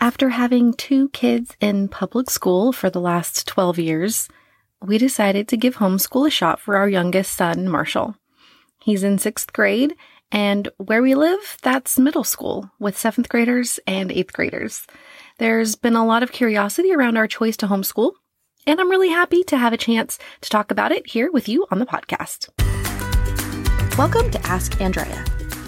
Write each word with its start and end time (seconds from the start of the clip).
After 0.00 0.28
having 0.28 0.74
two 0.74 1.08
kids 1.08 1.56
in 1.60 1.88
public 1.88 2.30
school 2.30 2.72
for 2.72 2.88
the 2.88 3.00
last 3.00 3.48
12 3.48 3.80
years, 3.80 4.28
we 4.80 4.96
decided 4.96 5.48
to 5.48 5.56
give 5.56 5.76
homeschool 5.76 6.28
a 6.28 6.30
shot 6.30 6.60
for 6.60 6.76
our 6.76 6.88
youngest 6.88 7.32
son, 7.32 7.68
Marshall. 7.68 8.14
He's 8.80 9.02
in 9.02 9.18
sixth 9.18 9.52
grade, 9.52 9.96
and 10.30 10.68
where 10.76 11.02
we 11.02 11.16
live, 11.16 11.56
that's 11.62 11.98
middle 11.98 12.22
school 12.22 12.70
with 12.78 12.96
seventh 12.96 13.28
graders 13.28 13.80
and 13.88 14.12
eighth 14.12 14.32
graders. 14.32 14.86
There's 15.38 15.74
been 15.74 15.96
a 15.96 16.06
lot 16.06 16.22
of 16.22 16.30
curiosity 16.30 16.94
around 16.94 17.16
our 17.16 17.26
choice 17.26 17.56
to 17.56 17.66
homeschool, 17.66 18.12
and 18.68 18.80
I'm 18.80 18.90
really 18.90 19.10
happy 19.10 19.42
to 19.44 19.56
have 19.56 19.72
a 19.72 19.76
chance 19.76 20.16
to 20.42 20.48
talk 20.48 20.70
about 20.70 20.92
it 20.92 21.08
here 21.08 21.28
with 21.32 21.48
you 21.48 21.66
on 21.72 21.80
the 21.80 21.86
podcast. 21.86 22.48
Welcome 23.98 24.30
to 24.30 24.46
Ask 24.46 24.80
Andrea, 24.80 25.24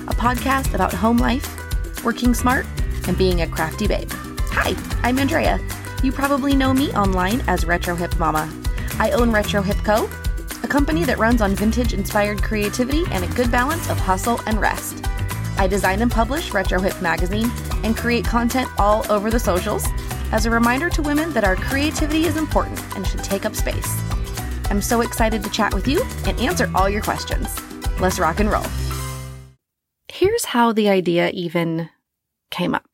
a 0.07 0.15
podcast 0.15 0.73
about 0.73 0.95
home 0.95 1.17
life, 1.17 2.05
working 2.05 2.33
smart, 2.33 2.65
and 3.07 3.17
being 3.17 3.43
a 3.43 3.47
crafty 3.47 3.87
babe. 3.87 4.11
Hi, 4.53 4.75
I'm 5.03 5.19
Andrea. 5.19 5.59
You 6.03 6.13
probably 6.13 6.55
know 6.55 6.73
me 6.73 6.93
online 6.93 7.43
as 7.49 7.65
Retro 7.65 7.95
Hip 7.95 8.19
Mama. 8.19 8.53
I 8.99 9.11
own 9.13 9.31
Retro 9.31 9.63
Hip 9.63 9.79
Co., 9.79 10.09
a 10.63 10.69
company 10.69 11.05
that 11.05 11.19
runs 11.19 11.41
on 11.41 11.55
vintage 11.55 11.93
inspired 11.93 12.43
creativity 12.43 13.05
and 13.11 13.25
a 13.25 13.35
good 13.35 13.51
balance 13.51 13.89
of 13.89 13.99
hustle 13.99 14.41
and 14.47 14.61
rest. 14.61 15.05
I 15.59 15.67
design 15.67 16.03
and 16.03 16.11
publish 16.11 16.53
Retro 16.53 16.81
Hip 16.81 17.01
magazine 17.03 17.51
and 17.85 17.97
create 17.97 18.25
content 18.25 18.69
all 18.79 19.11
over 19.11 19.31
the 19.31 19.41
socials 19.41 19.87
as 20.33 20.47
a 20.47 20.51
reminder 20.51 20.89
to 20.91 21.03
women 21.03 21.33
that 21.33 21.45
our 21.45 21.57
creativity 21.57 22.25
is 22.25 22.37
important 22.37 22.81
and 22.97 23.07
should 23.07 23.25
take 23.25 23.45
up 23.45 23.55
space. 23.55 24.01
I'm 24.71 24.81
so 24.81 25.01
excited 25.01 25.43
to 25.45 25.51
chat 25.51 25.75
with 25.75 25.89
you 25.89 26.03
and 26.27 26.39
answer 26.41 26.71
all 26.75 26.89
your 26.89 27.03
questions. 27.03 27.61
Let's 28.01 28.19
rock 28.19 28.41
and 28.41 28.51
roll. 28.51 28.65
Here's 30.09 30.45
how 30.45 30.73
the 30.73 30.89
idea 30.89 31.31
even 31.31 31.91
came 32.51 32.75
up. 32.75 32.90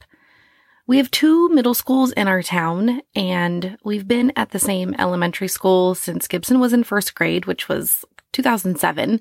We 0.89 0.99
have 0.99 1.11
two 1.11 1.49
middle 1.49 1.75
schools 1.75 2.13
in 2.13 2.29
our 2.29 2.45
town, 2.45 3.03
and 3.17 3.77
we've 3.83 4.07
been 4.07 4.33
at 4.37 4.51
the 4.51 4.61
same 4.61 4.95
elementary 5.01 5.49
school 5.49 5.97
since 5.97 6.29
Gibson 6.29 6.61
was 6.61 6.73
in 6.73 6.85
first 6.85 7.17
grade, 7.17 7.47
which 7.47 7.69
was 7.69 8.05
2007. 8.33 9.21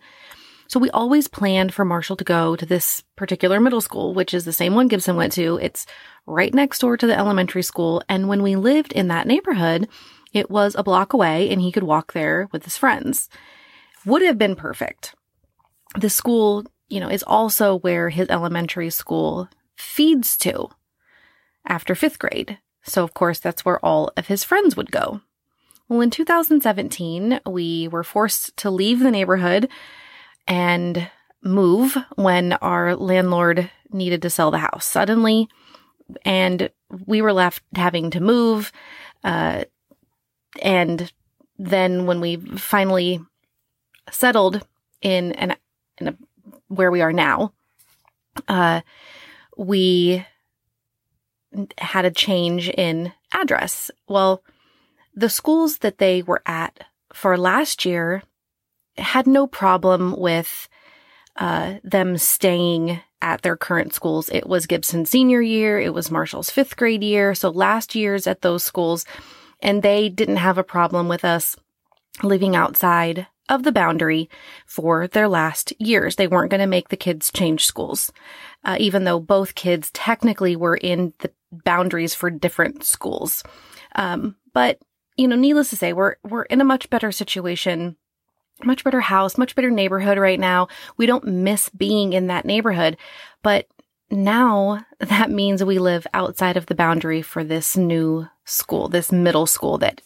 So 0.68 0.80
we 0.80 0.92
always 0.92 1.28
planned 1.28 1.74
for 1.74 1.84
Marshall 1.84 2.18
to 2.18 2.24
go 2.24 2.56
to 2.56 2.68
this 2.68 3.04
particular 3.16 3.60
middle 3.60 3.82
school, 3.82 4.14
which 4.14 4.32
is 4.32 4.46
the 4.46 4.54
same 4.54 4.76
one 4.76 4.88
Gibson 4.88 5.16
went 5.16 5.34
to. 5.34 5.58
It's 5.60 5.88
right 6.28 6.54
next 6.54 6.80
door 6.80 6.98
to 6.98 7.08
the 7.08 7.18
elementary 7.18 7.64
school. 7.64 8.04
And 8.08 8.28
when 8.28 8.44
we 8.44 8.56
lived 8.56 8.94
in 8.94 9.08
that 9.08 9.26
neighborhood, 9.26 9.88
it 10.34 10.52
was 10.52 10.76
a 10.76 10.84
block 10.84 11.14
away 11.14 11.50
and 11.50 11.62
he 11.62 11.72
could 11.72 11.84
walk 11.84 12.14
there 12.14 12.48
with 12.52 12.64
his 12.64 12.78
friends. 12.78 13.28
Would 14.06 14.22
have 14.22 14.38
been 14.38 14.56
perfect. 14.56 15.16
The 15.98 16.12
school, 16.12 16.64
you 16.90 17.00
know, 17.00 17.10
is 17.10 17.24
also 17.24 17.80
where 17.80 18.10
his 18.10 18.30
elementary 18.30 18.92
school 18.92 19.50
feeds 19.76 20.38
to 20.38 20.70
after 21.68 21.96
fifth 21.96 22.20
grade. 22.20 22.58
So, 22.84 23.04
of 23.04 23.14
course, 23.14 23.40
that's 23.40 23.66
where 23.66 23.84
all 23.84 24.12
of 24.16 24.28
his 24.28 24.44
friends 24.44 24.76
would 24.76 24.92
go. 24.92 25.22
Well, 25.88 26.02
in 26.02 26.10
2017, 26.10 27.42
we 27.46 27.88
were 27.88 28.04
forced 28.04 28.56
to 28.58 28.72
leave 28.72 29.00
the 29.00 29.12
neighborhood 29.12 29.70
and 30.48 31.10
move 31.44 31.98
when 32.16 32.54
our 32.54 32.96
landlord 32.96 33.70
needed 33.92 34.22
to 34.24 34.30
sell 34.30 34.52
the 34.52 34.58
house 34.60 34.86
suddenly. 34.86 35.48
And 36.24 36.70
we 37.06 37.22
were 37.22 37.34
left 37.34 37.64
having 37.76 38.12
to 38.12 38.20
move. 38.20 38.72
Uh, 39.24 39.66
and 40.62 41.12
then 41.58 42.06
when 42.06 42.20
we 42.20 42.38
finally 42.38 43.20
settled 44.12 44.66
in 45.02 45.34
an, 45.34 45.56
in 46.00 46.08
a, 46.10 46.18
where 46.68 46.92
we 46.92 47.02
are 47.02 47.14
now, 47.14 47.54
uh, 48.48 48.82
we 49.58 50.26
had 51.78 52.06
a 52.06 52.12
change 52.12 52.70
in 52.70 53.12
address. 53.34 53.92
Well, 54.08 54.44
the 55.14 55.30
schools 55.30 55.80
that 55.80 55.98
they 55.98 56.22
were 56.22 56.42
at 56.46 56.86
for 57.14 57.38
last 57.38 57.86
year 57.86 58.24
had 58.98 59.28
no 59.28 59.48
problem 59.48 60.18
with 60.18 60.68
uh, 61.38 61.76
them 61.84 62.18
staying 62.18 63.00
at 63.22 63.42
their 63.42 63.58
current 63.58 63.94
schools. 63.94 64.30
It 64.30 64.48
was 64.48 64.68
Gibson's 64.68 65.10
senior 65.10 65.42
year, 65.42 65.80
it 65.80 65.94
was 65.94 66.12
Marshall's 66.12 66.50
fifth 66.50 66.78
grade 66.78 67.04
year, 67.04 67.34
so 67.34 67.50
last 67.50 67.96
year's 67.96 68.28
at 68.28 68.42
those 68.42 68.64
schools, 68.64 69.06
and 69.62 69.82
they 69.82 70.10
didn't 70.10 70.38
have 70.38 70.58
a 70.58 70.64
problem 70.64 71.08
with 71.08 71.26
us 71.26 71.56
living 72.24 72.56
outside 72.56 73.28
of 73.50 73.64
the 73.64 73.72
boundary 73.72 74.30
for 74.66 75.08
their 75.08 75.28
last 75.28 75.74
years. 75.80 76.16
They 76.16 76.28
weren't 76.28 76.52
going 76.52 76.62
to 76.62 76.68
make 76.68 76.90
the 76.90 76.98
kids 76.98 77.32
change 77.32 77.66
schools, 77.66 78.12
uh, 78.64 78.78
even 78.80 79.04
though 79.04 79.20
both 79.20 79.56
kids 79.56 79.92
technically 79.92 80.56
were 80.56 80.78
in 80.78 81.14
the 81.20 81.32
boundaries 81.52 82.16
for 82.16 82.30
different 82.30 82.84
schools. 82.84 83.44
Um, 83.96 84.36
but 84.54 84.80
you 85.18 85.28
know, 85.28 85.36
needless 85.36 85.70
to 85.70 85.78
say, 85.78 85.94
we're 85.94 86.16
we're 86.24 86.44
in 86.44 86.62
a 86.62 86.66
much 86.66 86.90
better 86.90 87.12
situation, 87.12 87.96
much 88.64 88.84
better 88.84 89.02
house, 89.02 89.38
much 89.38 89.56
better 89.56 89.72
neighborhood 89.72 90.18
right 90.18 90.40
now. 90.40 90.68
We 90.98 91.06
don't 91.06 91.26
miss 91.26 91.70
being 91.70 92.14
in 92.14 92.28
that 92.28 92.46
neighborhood, 92.46 92.98
but 93.44 93.68
now 94.12 94.86
that 95.00 95.30
means 95.30 95.64
we 95.64 95.80
live 95.80 96.06
outside 96.14 96.58
of 96.58 96.66
the 96.66 96.76
boundary 96.76 97.22
for 97.22 97.44
this 97.44 97.78
new 97.78 98.28
school, 98.44 98.90
this 98.90 99.12
middle 99.12 99.46
school 99.46 99.78
that 99.80 100.02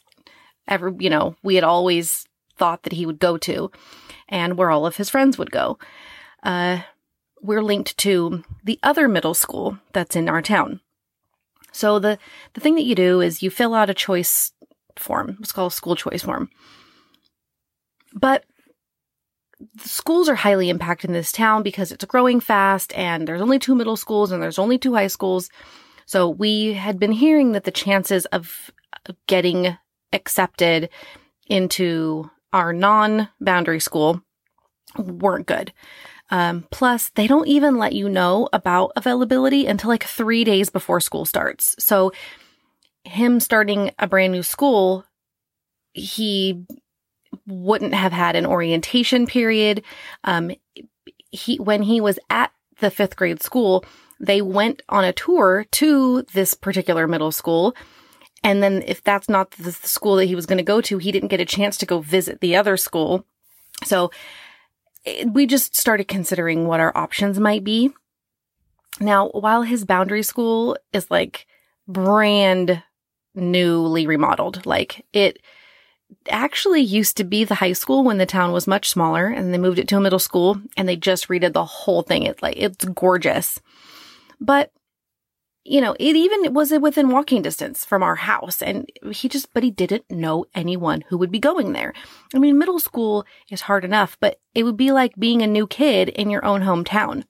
ever, 0.68 0.94
you 1.00 1.10
know, 1.10 1.36
we 1.42 1.56
had 1.56 1.64
always 1.64 2.26
thought 2.60 2.84
that 2.84 2.94
he 2.94 3.06
would 3.06 3.20
go 3.20 3.38
to 3.38 3.72
and 4.28 4.58
where 4.58 4.70
all 4.70 4.86
of 4.86 4.98
his 4.98 5.10
friends 5.10 5.38
would 5.38 5.52
go. 5.52 5.80
Uh, 6.44 6.82
we're 7.42 7.64
linked 7.64 7.98
to 7.98 8.44
the 8.64 8.80
other 8.84 9.08
middle 9.08 9.34
school 9.34 9.80
that's 9.94 10.16
in 10.16 10.30
our 10.30 10.42
town. 10.42 10.82
So 11.72 12.00
the, 12.00 12.20
the 12.54 12.62
thing 12.62 12.76
that 12.76 12.84
you 12.84 12.96
do 12.96 13.22
is 13.22 13.42
you 13.42 13.50
fill 13.50 13.74
out 13.74 13.90
a 13.90 13.94
choice 13.94 14.52
form. 14.98 15.38
It's 15.40 15.52
called 15.52 15.72
a 15.72 15.76
school 15.76 15.96
choice 15.96 16.24
form. 16.24 16.50
But 18.14 18.44
schools 19.80 20.30
are 20.30 20.36
highly 20.36 20.70
impacted 20.70 21.10
in 21.10 21.14
this 21.14 21.32
town 21.32 21.64
because 21.64 21.92
it's 21.92 22.06
growing 22.06 22.40
fast 22.40 22.94
and 22.94 23.28
there's 23.28 23.42
only 23.42 23.60
two 23.60 23.76
middle 23.76 23.98
schools 23.98 24.32
and 24.32 24.42
there's 24.42 24.60
only 24.60 24.78
two 24.78 24.94
high 24.94 25.08
schools. 25.08 25.50
So 26.06 26.30
we 26.30 26.74
had 26.74 27.00
been 27.00 27.12
hearing 27.12 27.52
that 27.52 27.66
the 27.66 27.72
chances 27.72 28.26
of 28.28 28.72
getting 29.28 29.78
accepted 30.12 30.90
into 31.48 32.30
our 32.54 32.74
non 32.74 33.30
boundary 33.40 33.80
school 33.80 34.22
weren't 34.98 35.48
good. 35.48 35.74
Um, 36.32 36.68
plus, 36.70 37.10
they 37.10 37.28
don't 37.28 37.48
even 37.48 37.78
let 37.78 37.94
you 37.94 38.08
know 38.08 38.50
about 38.54 38.92
availability 38.96 39.66
until 39.66 39.90
like 39.90 40.04
three 40.04 40.44
days 40.44 40.70
before 40.70 41.00
school 41.00 41.26
starts. 41.26 41.76
So, 41.80 42.12
him 43.04 43.40
starting 43.40 43.92
a 43.98 44.08
brand 44.08 44.34
new 44.34 44.44
school, 44.44 45.06
he 45.94 46.66
wouldn't 47.48 47.94
have 47.94 48.12
had 48.12 48.36
an 48.36 48.46
orientation 48.46 49.26
period. 49.26 49.84
Um, 50.24 50.52
he 51.32 51.58
when 51.58 51.84
he 51.84 52.02
was 52.02 52.20
at 52.30 52.52
the 52.80 52.92
fifth 52.92 53.16
grade 53.16 53.42
school, 53.42 53.84
they 54.20 54.42
went 54.42 54.82
on 54.90 55.04
a 55.04 55.14
tour 55.14 55.66
to 55.72 56.24
this 56.34 56.54
particular 56.54 57.08
middle 57.08 57.32
school. 57.32 57.76
And 58.44 58.64
then 58.64 58.84
if 58.86 59.04
that's 59.04 59.30
not 59.30 59.52
the 59.52 59.72
school 59.72 60.16
that 60.16 60.26
he 60.26 60.36
was 60.36 60.46
going 60.46 60.58
to 60.58 60.64
go 60.64 60.82
to, 60.82 60.98
he 60.98 61.12
didn't 61.12 61.30
get 61.30 61.42
a 61.42 61.46
chance 61.46 61.78
to 61.78 61.86
go 61.86 62.00
visit 62.00 62.40
the 62.40 62.56
other 62.56 62.78
school. 62.78 63.26
So 63.84 64.12
eh, 65.06 65.26
we 65.26 65.46
just 65.46 65.76
started 65.76 66.08
considering 66.08 66.68
what 66.68 66.80
our 66.80 66.96
options 66.96 67.40
might 67.40 67.64
be. 67.64 67.92
Now, 69.00 69.30
while 69.30 69.62
his 69.64 69.86
boundary 69.86 70.24
school 70.24 70.78
is 70.94 71.10
like 71.10 71.48
brand 71.88 72.84
newly 73.36 74.08
remodeled, 74.08 74.66
like 74.66 75.06
it 75.14 75.40
actually 76.30 76.82
used 76.82 77.18
to 77.18 77.24
be 77.24 77.44
the 77.44 77.56
high 77.56 77.74
school 77.74 78.04
when 78.04 78.18
the 78.18 78.26
town 78.26 78.52
was 78.52 78.68
much 78.68 78.90
smaller 78.90 79.28
and 79.28 79.54
they 79.54 79.58
moved 79.58 79.80
it 79.80 79.88
to 79.90 79.98
a 79.98 80.02
middle 80.02 80.20
school 80.20 80.60
and 80.76 80.88
they 80.88 80.96
just 80.96 81.28
redid 81.28 81.54
the 81.54 81.66
whole 81.66 82.02
thing. 82.02 82.24
It's 82.24 82.42
like, 82.42 82.58
it's 82.58 82.84
gorgeous. 82.86 83.60
But 84.42 84.72
you 85.70 85.82
know, 85.82 85.96
it 86.00 86.16
even 86.16 86.52
was 86.52 86.72
within 86.72 87.10
walking 87.10 87.44
distance 87.44 87.86
from 87.86 88.02
our 88.02 88.16
house. 88.16 88.64
And 88.64 88.92
he 89.12 89.30
just, 89.30 89.54
but 89.54 89.62
he 89.62 89.70
didn't 89.70 90.10
know 90.10 90.46
anyone 90.56 91.04
who 91.08 91.18
would 91.20 91.30
be 91.30 91.38
going 91.38 91.74
there. 91.74 91.94
I 92.34 92.40
mean, 92.40 92.58
middle 92.58 92.80
school 92.80 93.24
is 93.52 93.62
hard 93.62 93.86
enough, 93.86 94.18
but 94.20 94.40
it 94.56 94.64
would 94.64 94.78
be 94.78 94.92
like 94.92 95.14
being 95.20 95.44
a 95.44 95.48
new 95.48 95.68
kid 95.68 96.10
in 96.10 96.32
your 96.32 96.44
own 96.44 96.62
hometown. 96.62 97.24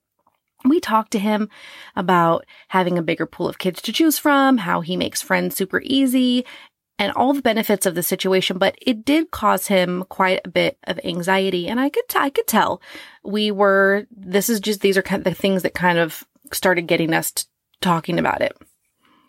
We 0.63 0.79
talked 0.79 1.11
to 1.11 1.19
him 1.19 1.49
about 1.97 2.45
having 2.69 2.97
a 2.97 3.03
bigger 3.03 3.25
pool 3.25 3.49
of 3.49 3.59
kids 3.59 3.81
to 3.81 3.91
choose 3.91 4.17
from, 4.17 4.59
how 4.59 4.79
he 4.79 4.95
makes 4.95 5.21
friends 5.21 5.57
super 5.57 5.81
easy, 5.83 6.45
and 6.97 7.11
all 7.13 7.33
the 7.33 7.41
benefits 7.41 7.85
of 7.85 7.95
the 7.95 8.03
situation, 8.03 8.57
but 8.57 8.75
it 8.81 9.03
did 9.03 9.31
cause 9.31 9.67
him 9.67 10.05
quite 10.07 10.39
a 10.45 10.49
bit 10.49 10.77
of 10.85 10.97
anxiety. 11.03 11.67
And 11.67 11.77
I 11.77 11.89
could, 11.89 12.07
t- 12.07 12.17
I 12.17 12.29
could 12.29 12.47
tell 12.47 12.81
we 13.21 13.51
were, 13.51 14.07
this 14.11 14.49
is 14.49 14.61
just, 14.61 14.79
these 14.79 14.97
are 14.97 15.01
kind 15.01 15.19
of 15.19 15.33
the 15.33 15.41
things 15.41 15.63
that 15.63 15.73
kind 15.73 15.97
of 15.97 16.23
started 16.53 16.87
getting 16.87 17.13
us 17.13 17.33
talking 17.81 18.19
about 18.19 18.41
it. 18.41 18.55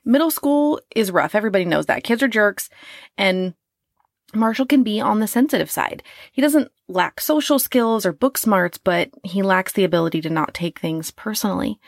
Middle 0.05 0.31
school 0.31 0.81
is 0.95 1.13
rough. 1.13 1.35
Everybody 1.35 1.65
knows 1.65 1.87
that. 1.87 2.05
Kids 2.05 2.23
are 2.23 2.29
jerks. 2.29 2.71
And 3.19 3.55
Marshall 4.35 4.67
can 4.67 4.83
be 4.83 5.01
on 5.01 5.19
the 5.19 5.27
sensitive 5.27 5.71
side. 5.71 6.03
He 6.33 6.41
doesn't 6.41 6.71
lack 6.89 7.21
social 7.21 7.59
skills 7.59 8.07
or 8.07 8.13
book 8.13 8.39
smarts, 8.39 8.79
but 8.79 9.11
he 9.25 9.43
lacks 9.43 9.73
the 9.73 9.85
ability 9.85 10.21
to 10.23 10.31
not 10.31 10.55
take 10.55 10.79
things 10.79 11.11
personally. 11.11 11.81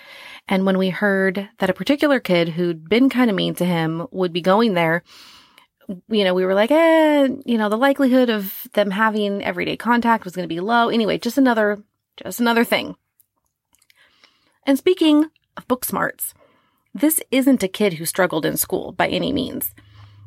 And 0.49 0.67
when 0.67 0.79
we 0.79 0.91
heard 0.91 1.49
that 1.59 1.71
a 1.71 1.75
particular 1.75 2.21
kid 2.21 2.51
who'd 2.51 2.89
been 2.89 3.09
kind 3.09 3.31
of 3.31 3.37
mean 3.37 3.55
to 3.57 3.65
him 3.65 4.07
would 4.11 4.33
be 4.33 4.41
going 4.41 4.75
there, 4.75 5.05
you 6.09 6.25
know, 6.25 6.35
we 6.35 6.45
were 6.45 6.55
like, 6.55 6.71
eh, 6.71 7.29
you 7.45 7.59
know, 7.59 7.69
the 7.69 7.77
likelihood 7.77 8.31
of 8.31 8.67
them 8.73 8.91
having 8.91 9.43
everyday 9.43 9.77
contact 9.77 10.25
was 10.25 10.35
going 10.35 10.45
to 10.45 10.55
be 10.55 10.61
low. 10.61 10.89
Anyway, 10.89 11.19
just 11.19 11.39
another, 11.39 11.83
just 12.17 12.41
another 12.41 12.65
thing. 12.65 12.97
And 14.65 14.79
speaking 14.79 15.27
of 15.57 15.69
book 15.69 15.85
smarts, 15.85 16.35
this 16.95 17.21
isn't 17.31 17.63
a 17.63 17.69
kid 17.69 17.95
who 17.95 18.05
struggled 18.05 18.45
in 18.45 18.57
school 18.57 18.93
by 18.93 19.09
any 19.09 19.33
means. 19.33 19.75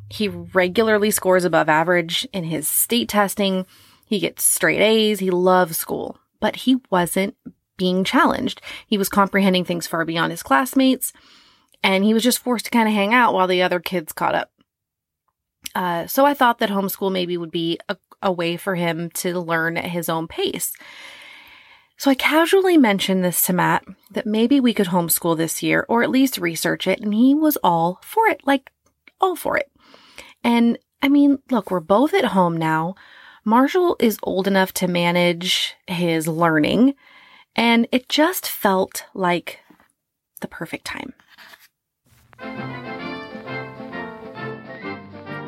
He 0.10 0.28
regularly 0.28 1.12
scores 1.12 1.46
above 1.46 1.70
average 1.70 2.28
in 2.32 2.46
his 2.46 2.68
state 2.68 3.10
testing. 3.10 3.66
He 4.06 4.20
gets 4.20 4.44
straight 4.44 4.82
A's. 4.82 5.20
He 5.20 5.32
loves 5.32 5.78
school, 5.78 6.18
but 6.40 6.58
he 6.58 6.78
wasn't 6.90 7.36
being 7.78 8.04
challenged. 8.04 8.62
He 8.88 8.98
was 8.98 9.10
comprehending 9.10 9.66
things 9.66 9.88
far 9.88 10.06
beyond 10.06 10.32
his 10.32 10.44
classmates, 10.44 11.12
and 11.84 12.04
he 12.04 12.14
was 12.14 12.24
just 12.24 12.40
forced 12.40 12.66
to 12.66 12.72
kind 12.72 12.88
of 12.88 12.94
hang 12.94 13.14
out 13.14 13.34
while 13.34 13.48
the 13.48 13.62
other 13.62 13.80
kids 13.80 14.14
caught 14.14 14.36
up. 14.36 14.52
Uh, 15.74 16.08
so 16.08 16.26
I 16.26 16.34
thought 16.34 16.60
that 16.60 16.70
homeschool 16.70 17.12
maybe 17.12 17.38
would 17.38 17.52
be 17.52 17.80
a, 17.90 17.98
a 18.22 18.32
way 18.32 18.56
for 18.56 18.76
him 18.76 19.10
to 19.16 19.40
learn 19.40 19.78
at 19.78 19.86
his 19.86 20.08
own 20.08 20.28
pace. 20.28 20.72
So 21.98 22.12
I 22.12 22.16
casually 22.16 22.78
mentioned 22.78 23.24
this 23.24 23.42
to 23.44 23.54
Matt 23.54 23.86
that 24.12 24.26
maybe 24.26 24.60
we 24.60 24.74
could 24.74 24.88
homeschool 24.88 25.38
this 25.38 25.64
year 25.64 25.86
or 25.88 26.04
at 26.04 26.10
least 26.10 26.38
research 26.38 26.88
it. 26.88 27.00
And 27.00 27.14
he 27.14 27.34
was 27.34 27.58
all 27.64 28.00
for 28.04 28.28
it, 28.28 28.42
like 28.46 28.72
all 29.22 29.36
for 29.36 29.58
it. 29.58 29.72
And 30.44 30.78
I 31.02 31.08
mean, 31.08 31.40
look, 31.50 31.72
we're 31.72 31.80
both 31.80 32.14
at 32.14 32.26
home 32.26 32.58
now. 32.58 32.96
Marshall 33.46 33.96
is 34.00 34.18
old 34.24 34.48
enough 34.48 34.74
to 34.74 34.88
manage 34.88 35.74
his 35.88 36.28
learning 36.28 36.96
and 37.56 37.88
it 37.92 38.10
just 38.10 38.50
felt 38.50 39.06
like 39.14 39.60
the 40.42 40.48
perfect 40.48 40.86
time. 40.86 41.14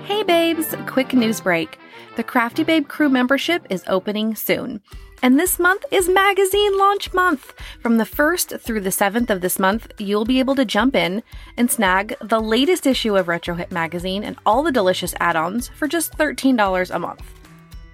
Hey 0.06 0.24
babes, 0.24 0.74
quick 0.86 1.14
news 1.14 1.42
break. 1.42 1.78
The 2.16 2.24
Crafty 2.24 2.64
Babe 2.64 2.88
Crew 2.88 3.10
membership 3.10 3.68
is 3.70 3.84
opening 3.88 4.36
soon. 4.36 4.82
And 5.24 5.40
this 5.40 5.58
month 5.58 5.84
is 5.92 6.08
magazine 6.08 6.78
launch 6.78 7.14
month. 7.14 7.54
From 7.82 7.98
the 7.98 8.04
1st 8.04 8.62
through 8.62 8.82
the 8.82 8.92
7th 8.92 9.30
of 9.30 9.42
this 9.42 9.58
month, 9.58 9.92
you'll 9.98 10.26
be 10.26 10.40
able 10.40 10.56
to 10.56 10.66
jump 10.66 10.96
in 10.96 11.24
and 11.58 11.72
snag 11.72 12.16
the 12.22 12.40
latest 12.40 12.86
issue 12.86 13.18
of 13.18 13.28
Retro 13.28 13.56
Hip 13.56 13.72
magazine 13.72 14.24
and 14.24 14.38
all 14.46 14.62
the 14.62 14.72
delicious 14.72 15.16
add 15.20 15.36
ons 15.36 15.70
for 15.70 15.88
just 15.88 16.16
$13 16.18 16.92
a 16.94 17.00
month. 17.00 17.37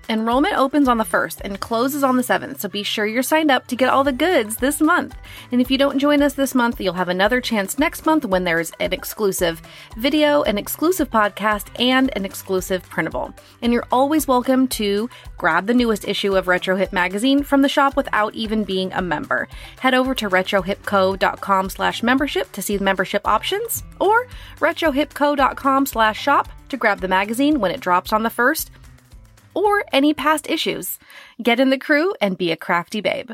Enrollment 0.09 0.57
opens 0.57 0.89
on 0.89 0.97
the 0.97 1.05
1st 1.05 1.39
and 1.45 1.61
closes 1.61 2.03
on 2.03 2.17
the 2.17 2.23
7th, 2.23 2.59
so 2.59 2.67
be 2.67 2.83
sure 2.83 3.05
you're 3.05 3.23
signed 3.23 3.49
up 3.49 3.67
to 3.67 3.75
get 3.77 3.87
all 3.87 4.03
the 4.03 4.11
goods 4.11 4.57
this 4.57 4.81
month. 4.81 5.15
And 5.49 5.61
if 5.61 5.71
you 5.71 5.77
don't 5.77 5.97
join 5.97 6.21
us 6.21 6.33
this 6.33 6.53
month, 6.53 6.81
you'll 6.81 6.93
have 6.95 7.07
another 7.07 7.39
chance 7.39 7.79
next 7.79 8.05
month 8.05 8.25
when 8.25 8.43
there's 8.43 8.71
an 8.81 8.91
exclusive 8.91 9.61
video, 9.95 10.43
an 10.43 10.57
exclusive 10.57 11.09
podcast, 11.09 11.67
and 11.79 12.11
an 12.17 12.25
exclusive 12.25 12.83
printable. 12.89 13.33
And 13.61 13.71
you're 13.71 13.87
always 13.93 14.27
welcome 14.27 14.67
to 14.69 15.09
grab 15.37 15.67
the 15.67 15.73
newest 15.73 16.05
issue 16.05 16.35
of 16.35 16.49
Retro 16.49 16.75
Hip 16.75 16.91
magazine 16.91 17.41
from 17.41 17.61
the 17.61 17.69
shop 17.69 17.95
without 17.95 18.35
even 18.35 18.65
being 18.65 18.91
a 18.91 19.01
member. 19.01 19.47
Head 19.79 19.93
over 19.93 20.13
to 20.15 20.29
retrohipco.com 20.29 21.69
slash 21.69 22.03
membership 22.03 22.51
to 22.51 22.61
see 22.61 22.75
the 22.75 22.83
membership 22.83 23.25
options, 23.25 23.83
or 24.01 24.27
retrohipco.com 24.59 25.85
slash 25.85 26.21
shop 26.21 26.49
to 26.67 26.75
grab 26.75 26.99
the 26.99 27.07
magazine 27.07 27.61
when 27.61 27.71
it 27.71 27.79
drops 27.79 28.11
on 28.11 28.23
the 28.23 28.29
1st 28.29 28.69
or 29.53 29.83
any 29.91 30.13
past 30.13 30.49
issues. 30.49 30.99
Get 31.41 31.59
in 31.59 31.69
the 31.69 31.77
crew 31.77 32.13
and 32.21 32.37
be 32.37 32.51
a 32.51 32.57
crafty 32.57 33.01
babe. 33.01 33.31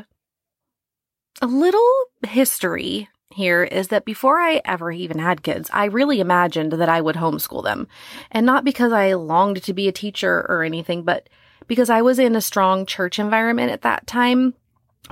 A 1.42 1.46
little 1.46 2.04
history 2.26 3.08
here 3.32 3.62
is 3.62 3.88
that 3.88 4.04
before 4.04 4.40
I 4.40 4.60
ever 4.64 4.90
even 4.90 5.18
had 5.18 5.42
kids, 5.42 5.70
I 5.72 5.86
really 5.86 6.20
imagined 6.20 6.72
that 6.72 6.88
I 6.88 7.00
would 7.00 7.16
homeschool 7.16 7.62
them. 7.62 7.86
And 8.30 8.44
not 8.44 8.64
because 8.64 8.92
I 8.92 9.14
longed 9.14 9.62
to 9.62 9.72
be 9.72 9.88
a 9.88 9.92
teacher 9.92 10.46
or 10.48 10.62
anything, 10.62 11.04
but 11.04 11.28
because 11.66 11.90
I 11.90 12.02
was 12.02 12.18
in 12.18 12.34
a 12.34 12.40
strong 12.40 12.86
church 12.86 13.18
environment 13.18 13.70
at 13.70 13.82
that 13.82 14.06
time 14.06 14.54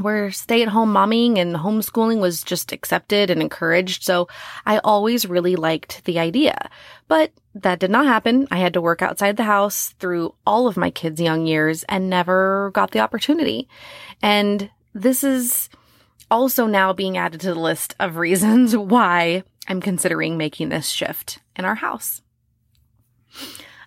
where 0.01 0.31
stay 0.31 0.63
at 0.63 0.69
home 0.69 0.93
momming 0.93 1.39
and 1.39 1.57
homeschooling 1.57 2.21
was 2.21 2.43
just 2.43 2.73
accepted 2.73 3.31
and 3.31 3.41
encouraged. 3.41 4.05
So 4.05 4.29
I 4.67 4.79
always 4.79 5.27
really 5.27 5.57
liked 5.57 6.05
the 6.05 6.19
idea, 6.19 6.69
but 7.09 7.33
that 7.63 7.79
did 7.79 7.91
not 7.91 8.07
happen. 8.07 8.47
I 8.51 8.59
had 8.59 8.75
to 8.75 8.81
work 8.81 9.03
outside 9.03 9.37
the 9.37 9.45
house 9.45 9.95
through 9.99 10.35
all 10.47 10.67
of 10.67 10.77
my 10.77 10.91
kids' 10.91 11.21
young 11.21 11.47
years 11.47 11.85
and 11.85 12.11
never 12.11 12.71
got 12.75 12.91
the 12.91 13.01
opportunity. 13.01 13.69
And 14.23 14.71
this 14.95 15.25
is 15.25 15.69
also 16.31 16.67
now 16.67 16.93
being 16.93 17.17
added 17.17 17.41
to 17.43 17.55
the 17.55 17.61
list 17.61 17.95
of 17.99 18.17
reasons 18.19 18.77
why 18.77 19.43
I'm 19.67 19.81
considering 19.81 20.37
making 20.37 20.69
this 20.69 20.89
shift 20.89 21.39
in 21.57 21.65
our 21.65 21.77
house. 21.77 22.23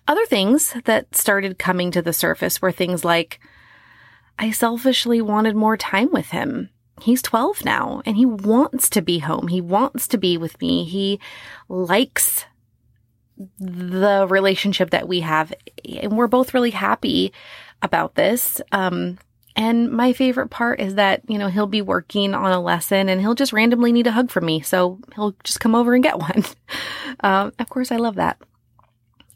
Other 0.08 0.26
things 0.26 0.74
that 0.84 1.14
started 1.14 1.58
coming 1.58 1.90
to 1.92 2.02
the 2.02 2.12
surface 2.12 2.60
were 2.60 2.72
things 2.72 3.04
like 3.04 3.40
I 4.38 4.50
selfishly 4.50 5.20
wanted 5.22 5.54
more 5.54 5.76
time 5.76 6.10
with 6.10 6.30
him. 6.30 6.70
He's 7.00 7.22
12 7.22 7.64
now 7.64 8.02
and 8.04 8.16
he 8.16 8.26
wants 8.26 8.90
to 8.90 9.02
be 9.02 9.20
home. 9.20 9.48
He 9.48 9.60
wants 9.60 10.08
to 10.08 10.18
be 10.18 10.36
with 10.36 10.60
me. 10.60 10.84
He 10.84 11.20
likes 11.68 12.44
the 13.58 14.26
relationship 14.28 14.90
that 14.90 15.08
we 15.08 15.20
have 15.20 15.52
and 15.84 16.16
we're 16.16 16.26
both 16.26 16.54
really 16.54 16.70
happy 16.70 17.32
about 17.82 18.14
this. 18.14 18.60
Um, 18.72 19.18
and 19.54 19.90
my 19.90 20.12
favorite 20.12 20.48
part 20.48 20.80
is 20.80 20.94
that, 20.94 21.22
you 21.28 21.38
know, 21.38 21.48
he'll 21.48 21.66
be 21.66 21.82
working 21.82 22.34
on 22.34 22.52
a 22.52 22.60
lesson 22.60 23.08
and 23.08 23.20
he'll 23.20 23.34
just 23.34 23.52
randomly 23.52 23.92
need 23.92 24.06
a 24.06 24.12
hug 24.12 24.30
from 24.30 24.46
me. 24.46 24.62
So 24.62 24.98
he'll 25.14 25.34
just 25.44 25.60
come 25.60 25.74
over 25.74 25.94
and 25.94 26.02
get 26.02 26.18
one. 26.18 26.44
um, 27.20 27.52
of 27.58 27.68
course, 27.68 27.92
I 27.92 27.96
love 27.96 28.14
that. 28.14 28.40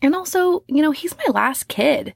And 0.01 0.15
also, 0.15 0.65
you 0.69 0.83
know, 0.83 0.91
he's 0.91 1.17
my 1.17 1.33
last 1.33 1.69
kid 1.69 2.15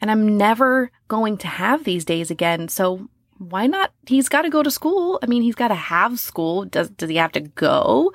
and 0.00 0.10
I'm 0.10 0.36
never 0.36 0.90
going 1.08 1.38
to 1.38 1.48
have 1.48 1.84
these 1.84 2.04
days 2.04 2.30
again. 2.30 2.68
So 2.68 3.08
why 3.38 3.66
not? 3.66 3.92
He's 4.06 4.28
got 4.28 4.42
to 4.42 4.50
go 4.50 4.62
to 4.62 4.70
school. 4.70 5.18
I 5.22 5.26
mean, 5.26 5.42
he's 5.42 5.54
got 5.54 5.68
to 5.68 5.74
have 5.74 6.18
school. 6.18 6.64
Does, 6.64 6.90
does 6.90 7.10
he 7.10 7.16
have 7.16 7.32
to 7.32 7.40
go? 7.40 8.12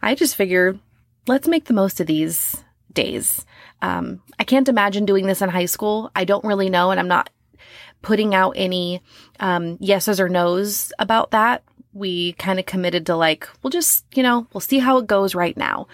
I 0.00 0.14
just 0.14 0.36
figure 0.36 0.78
let's 1.26 1.48
make 1.48 1.64
the 1.64 1.74
most 1.74 2.00
of 2.00 2.06
these 2.06 2.62
days. 2.92 3.44
Um, 3.80 4.22
I 4.38 4.44
can't 4.44 4.68
imagine 4.68 5.04
doing 5.04 5.26
this 5.26 5.42
in 5.42 5.48
high 5.48 5.66
school. 5.66 6.10
I 6.14 6.24
don't 6.24 6.44
really 6.44 6.70
know. 6.70 6.90
And 6.90 7.00
I'm 7.00 7.08
not 7.08 7.30
putting 8.02 8.34
out 8.34 8.54
any, 8.56 9.02
um, 9.40 9.78
yeses 9.80 10.20
or 10.20 10.28
nos 10.28 10.92
about 10.98 11.30
that. 11.30 11.62
We 11.92 12.32
kind 12.34 12.58
of 12.58 12.66
committed 12.66 13.06
to 13.06 13.16
like, 13.16 13.48
we'll 13.62 13.70
just, 13.70 14.04
you 14.14 14.22
know, 14.22 14.46
we'll 14.52 14.60
see 14.60 14.78
how 14.78 14.98
it 14.98 15.06
goes 15.06 15.34
right 15.34 15.56
now. 15.56 15.86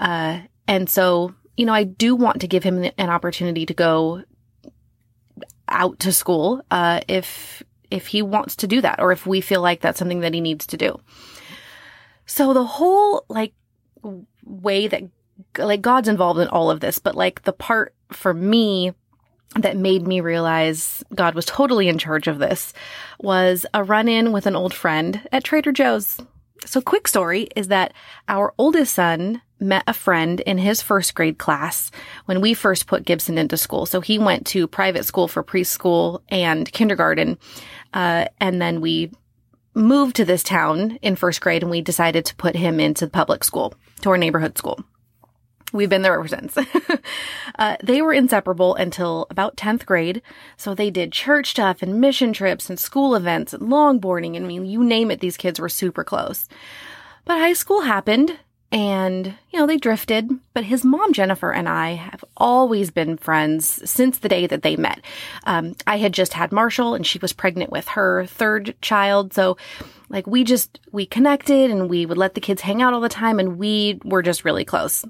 Uh, 0.00 0.40
and 0.66 0.88
so, 0.88 1.34
you 1.56 1.66
know, 1.66 1.74
I 1.74 1.84
do 1.84 2.16
want 2.16 2.40
to 2.40 2.48
give 2.48 2.64
him 2.64 2.84
an 2.96 3.10
opportunity 3.10 3.66
to 3.66 3.74
go 3.74 4.24
out 5.68 6.00
to 6.00 6.12
school 6.12 6.62
uh, 6.70 7.00
if 7.08 7.62
if 7.90 8.06
he 8.06 8.22
wants 8.22 8.56
to 8.56 8.66
do 8.66 8.80
that 8.80 9.00
or 9.00 9.12
if 9.12 9.26
we 9.26 9.40
feel 9.40 9.60
like 9.60 9.80
that's 9.80 9.98
something 9.98 10.20
that 10.20 10.32
he 10.32 10.40
needs 10.40 10.66
to 10.68 10.76
do. 10.76 10.98
So 12.24 12.54
the 12.54 12.64
whole 12.64 13.24
like 13.28 13.52
way 14.44 14.88
that 14.88 15.02
like 15.58 15.82
God's 15.82 16.08
involved 16.08 16.40
in 16.40 16.48
all 16.48 16.70
of 16.70 16.80
this, 16.80 16.98
but 16.98 17.14
like 17.14 17.42
the 17.42 17.52
part 17.52 17.94
for 18.12 18.32
me 18.34 18.92
that 19.56 19.76
made 19.76 20.06
me 20.06 20.20
realize 20.20 21.04
God 21.14 21.34
was 21.34 21.44
totally 21.44 21.88
in 21.88 21.98
charge 21.98 22.26
of 22.26 22.38
this 22.38 22.72
was 23.20 23.66
a 23.74 23.84
run 23.84 24.08
in 24.08 24.32
with 24.32 24.46
an 24.46 24.56
old 24.56 24.72
friend 24.72 25.26
at 25.30 25.44
Trader 25.44 25.72
Joe's. 25.72 26.18
So 26.64 26.80
quick 26.80 27.08
story 27.08 27.48
is 27.56 27.68
that 27.68 27.92
our 28.28 28.54
oldest 28.56 28.94
son 28.94 29.42
met 29.58 29.84
a 29.86 29.92
friend 29.92 30.40
in 30.40 30.58
his 30.58 30.80
first 30.80 31.14
grade 31.14 31.38
class 31.38 31.90
when 32.26 32.40
we 32.40 32.54
first 32.54 32.86
put 32.86 33.04
Gibson 33.04 33.36
into 33.36 33.56
school. 33.56 33.84
So 33.86 34.00
he 34.00 34.18
went 34.18 34.46
to 34.48 34.66
private 34.66 35.04
school 35.04 35.28
for 35.28 35.44
preschool 35.44 36.22
and 36.28 36.70
kindergarten. 36.72 37.38
Uh, 37.92 38.26
and 38.40 38.60
then 38.60 38.80
we 38.80 39.12
moved 39.74 40.16
to 40.16 40.24
this 40.24 40.42
town 40.42 40.98
in 41.02 41.16
first 41.16 41.40
grade 41.40 41.62
and 41.62 41.70
we 41.70 41.80
decided 41.80 42.24
to 42.26 42.36
put 42.36 42.56
him 42.56 42.78
into 42.78 43.06
the 43.06 43.10
public 43.10 43.44
school, 43.44 43.74
to 44.00 44.10
our 44.10 44.18
neighborhood 44.18 44.58
school. 44.58 44.84
We've 45.72 45.88
been 45.88 46.02
there 46.02 46.14
ever 46.14 46.28
since. 46.28 46.56
uh, 47.58 47.76
they 47.82 48.02
were 48.02 48.12
inseparable 48.12 48.74
until 48.74 49.26
about 49.30 49.56
10th 49.56 49.86
grade. 49.86 50.20
So 50.58 50.74
they 50.74 50.90
did 50.90 51.12
church 51.12 51.50
stuff 51.50 51.80
and 51.80 52.00
mission 52.00 52.34
trips 52.34 52.68
and 52.68 52.78
school 52.78 53.14
events 53.14 53.54
and 53.54 53.70
longboarding. 53.70 54.36
I 54.36 54.40
mean, 54.40 54.66
you 54.66 54.84
name 54.84 55.10
it, 55.10 55.20
these 55.20 55.38
kids 55.38 55.58
were 55.58 55.70
super 55.70 56.04
close. 56.04 56.46
But 57.24 57.38
high 57.38 57.54
school 57.54 57.82
happened 57.82 58.38
and, 58.72 59.26
you 59.50 59.58
know, 59.58 59.66
they 59.66 59.76
drifted, 59.76 60.30
but 60.54 60.64
his 60.64 60.82
mom, 60.82 61.12
Jennifer, 61.12 61.52
and 61.52 61.68
I 61.68 61.90
have 61.90 62.24
always 62.38 62.90
been 62.90 63.18
friends 63.18 63.88
since 63.88 64.18
the 64.18 64.30
day 64.30 64.46
that 64.46 64.62
they 64.62 64.76
met. 64.76 65.00
Um, 65.44 65.76
I 65.86 65.98
had 65.98 66.14
just 66.14 66.32
had 66.32 66.52
Marshall 66.52 66.94
and 66.94 67.06
she 67.06 67.18
was 67.18 67.34
pregnant 67.34 67.70
with 67.70 67.86
her 67.88 68.24
third 68.24 68.74
child. 68.80 69.34
So, 69.34 69.58
like, 70.08 70.26
we 70.26 70.42
just, 70.42 70.80
we 70.90 71.04
connected 71.04 71.70
and 71.70 71.90
we 71.90 72.06
would 72.06 72.16
let 72.16 72.34
the 72.34 72.40
kids 72.40 72.62
hang 72.62 72.80
out 72.80 72.94
all 72.94 73.00
the 73.02 73.10
time 73.10 73.38
and 73.38 73.58
we 73.58 74.00
were 74.04 74.22
just 74.22 74.44
really 74.44 74.64
close. 74.64 75.04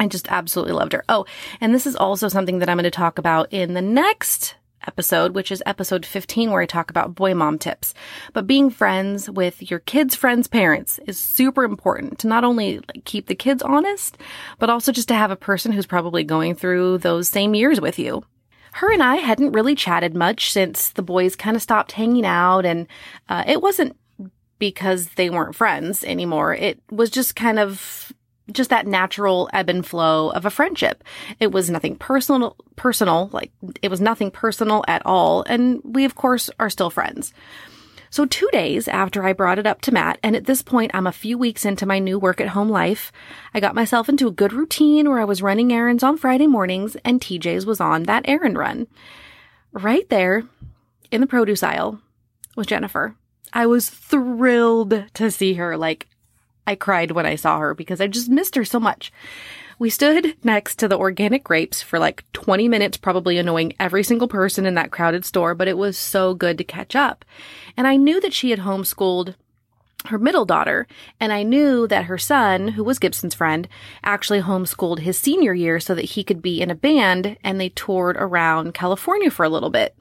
I 0.00 0.06
just 0.06 0.30
absolutely 0.30 0.72
loved 0.72 0.94
her. 0.94 1.04
Oh, 1.10 1.26
and 1.60 1.74
this 1.74 1.86
is 1.86 1.96
also 1.96 2.28
something 2.28 2.60
that 2.60 2.70
I'm 2.70 2.76
going 2.76 2.84
to 2.84 2.90
talk 2.90 3.18
about 3.18 3.52
in 3.52 3.74
the 3.74 3.82
next 3.82 4.54
episode, 4.86 5.34
which 5.34 5.50
is 5.50 5.62
episode 5.66 6.06
15, 6.06 6.50
where 6.50 6.62
I 6.62 6.66
talk 6.66 6.90
about 6.90 7.14
boy 7.14 7.34
mom 7.34 7.58
tips. 7.58 7.94
But 8.32 8.46
being 8.46 8.70
friends 8.70 9.28
with 9.28 9.70
your 9.70 9.80
kids' 9.80 10.14
friends' 10.14 10.48
parents 10.48 10.98
is 11.06 11.18
super 11.18 11.64
important 11.64 12.18
to 12.20 12.28
not 12.28 12.44
only 12.44 12.80
keep 13.04 13.26
the 13.26 13.34
kids 13.34 13.62
honest, 13.62 14.18
but 14.58 14.70
also 14.70 14.92
just 14.92 15.08
to 15.08 15.14
have 15.14 15.30
a 15.30 15.36
person 15.36 15.72
who's 15.72 15.86
probably 15.86 16.24
going 16.24 16.54
through 16.54 16.98
those 16.98 17.28
same 17.28 17.54
years 17.54 17.80
with 17.80 17.98
you. 17.98 18.24
Her 18.72 18.92
and 18.92 19.02
I 19.02 19.16
hadn't 19.16 19.52
really 19.52 19.74
chatted 19.74 20.14
much 20.14 20.52
since 20.52 20.90
the 20.90 21.02
boys 21.02 21.34
kind 21.34 21.56
of 21.56 21.62
stopped 21.62 21.92
hanging 21.92 22.26
out, 22.26 22.64
and 22.64 22.86
uh, 23.28 23.44
it 23.46 23.62
wasn't 23.62 23.96
because 24.58 25.08
they 25.10 25.30
weren't 25.30 25.54
friends 25.54 26.04
anymore. 26.04 26.54
It 26.54 26.80
was 26.90 27.10
just 27.10 27.36
kind 27.36 27.58
of 27.58 28.12
just 28.52 28.70
that 28.70 28.86
natural 28.86 29.48
ebb 29.52 29.68
and 29.68 29.86
flow 29.86 30.30
of 30.30 30.44
a 30.44 30.50
friendship. 30.50 31.04
It 31.40 31.52
was 31.52 31.70
nothing 31.70 31.96
personal, 31.96 32.56
personal, 32.76 33.30
like 33.32 33.52
it 33.82 33.90
was 33.90 34.00
nothing 34.00 34.30
personal 34.30 34.84
at 34.88 35.04
all. 35.04 35.44
And 35.44 35.80
we, 35.84 36.04
of 36.04 36.14
course, 36.14 36.50
are 36.58 36.70
still 36.70 36.90
friends. 36.90 37.32
So 38.10 38.24
two 38.24 38.48
days 38.52 38.88
after 38.88 39.24
I 39.24 39.34
brought 39.34 39.58
it 39.58 39.66
up 39.66 39.82
to 39.82 39.92
Matt, 39.92 40.18
and 40.22 40.34
at 40.34 40.46
this 40.46 40.62
point, 40.62 40.92
I'm 40.94 41.06
a 41.06 41.12
few 41.12 41.36
weeks 41.36 41.64
into 41.64 41.84
my 41.84 41.98
new 41.98 42.18
work 42.18 42.40
at 42.40 42.48
home 42.48 42.70
life, 42.70 43.12
I 43.52 43.60
got 43.60 43.74
myself 43.74 44.08
into 44.08 44.26
a 44.26 44.32
good 44.32 44.52
routine 44.52 45.08
where 45.08 45.20
I 45.20 45.26
was 45.26 45.42
running 45.42 45.72
errands 45.72 46.02
on 46.02 46.16
Friday 46.16 46.46
mornings 46.46 46.96
and 47.04 47.20
TJ's 47.20 47.66
was 47.66 47.80
on 47.80 48.04
that 48.04 48.24
errand 48.26 48.56
run. 48.56 48.86
Right 49.72 50.08
there 50.08 50.44
in 51.10 51.20
the 51.20 51.26
produce 51.26 51.62
aisle 51.62 52.00
was 52.56 52.66
Jennifer. 52.66 53.14
I 53.52 53.66
was 53.66 53.90
thrilled 53.90 55.04
to 55.14 55.30
see 55.30 55.54
her. 55.54 55.76
Like, 55.76 56.06
I 56.68 56.74
cried 56.74 57.12
when 57.12 57.24
I 57.24 57.36
saw 57.36 57.58
her 57.60 57.74
because 57.74 57.98
I 57.98 58.08
just 58.08 58.28
missed 58.28 58.54
her 58.54 58.64
so 58.64 58.78
much. 58.78 59.10
We 59.78 59.88
stood 59.88 60.36
next 60.44 60.78
to 60.80 60.88
the 60.88 60.98
organic 60.98 61.42
grapes 61.42 61.80
for 61.80 61.98
like 61.98 62.30
20 62.34 62.68
minutes, 62.68 62.98
probably 62.98 63.38
annoying 63.38 63.72
every 63.80 64.04
single 64.04 64.28
person 64.28 64.66
in 64.66 64.74
that 64.74 64.90
crowded 64.90 65.24
store, 65.24 65.54
but 65.54 65.66
it 65.66 65.78
was 65.78 65.96
so 65.96 66.34
good 66.34 66.58
to 66.58 66.64
catch 66.64 66.94
up. 66.94 67.24
And 67.74 67.86
I 67.86 67.96
knew 67.96 68.20
that 68.20 68.34
she 68.34 68.50
had 68.50 68.58
homeschooled 68.58 69.34
her 70.04 70.18
middle 70.18 70.44
daughter, 70.44 70.86
and 71.18 71.32
I 71.32 71.42
knew 71.42 71.88
that 71.88 72.04
her 72.04 72.18
son, 72.18 72.68
who 72.68 72.84
was 72.84 72.98
Gibson's 72.98 73.34
friend, 73.34 73.66
actually 74.04 74.42
homeschooled 74.42 74.98
his 74.98 75.18
senior 75.18 75.54
year 75.54 75.80
so 75.80 75.94
that 75.94 76.04
he 76.04 76.22
could 76.22 76.42
be 76.42 76.60
in 76.60 76.70
a 76.70 76.74
band, 76.74 77.38
and 77.42 77.58
they 77.58 77.70
toured 77.70 78.18
around 78.18 78.74
California 78.74 79.30
for 79.30 79.44
a 79.44 79.48
little 79.48 79.70
bit. 79.70 79.96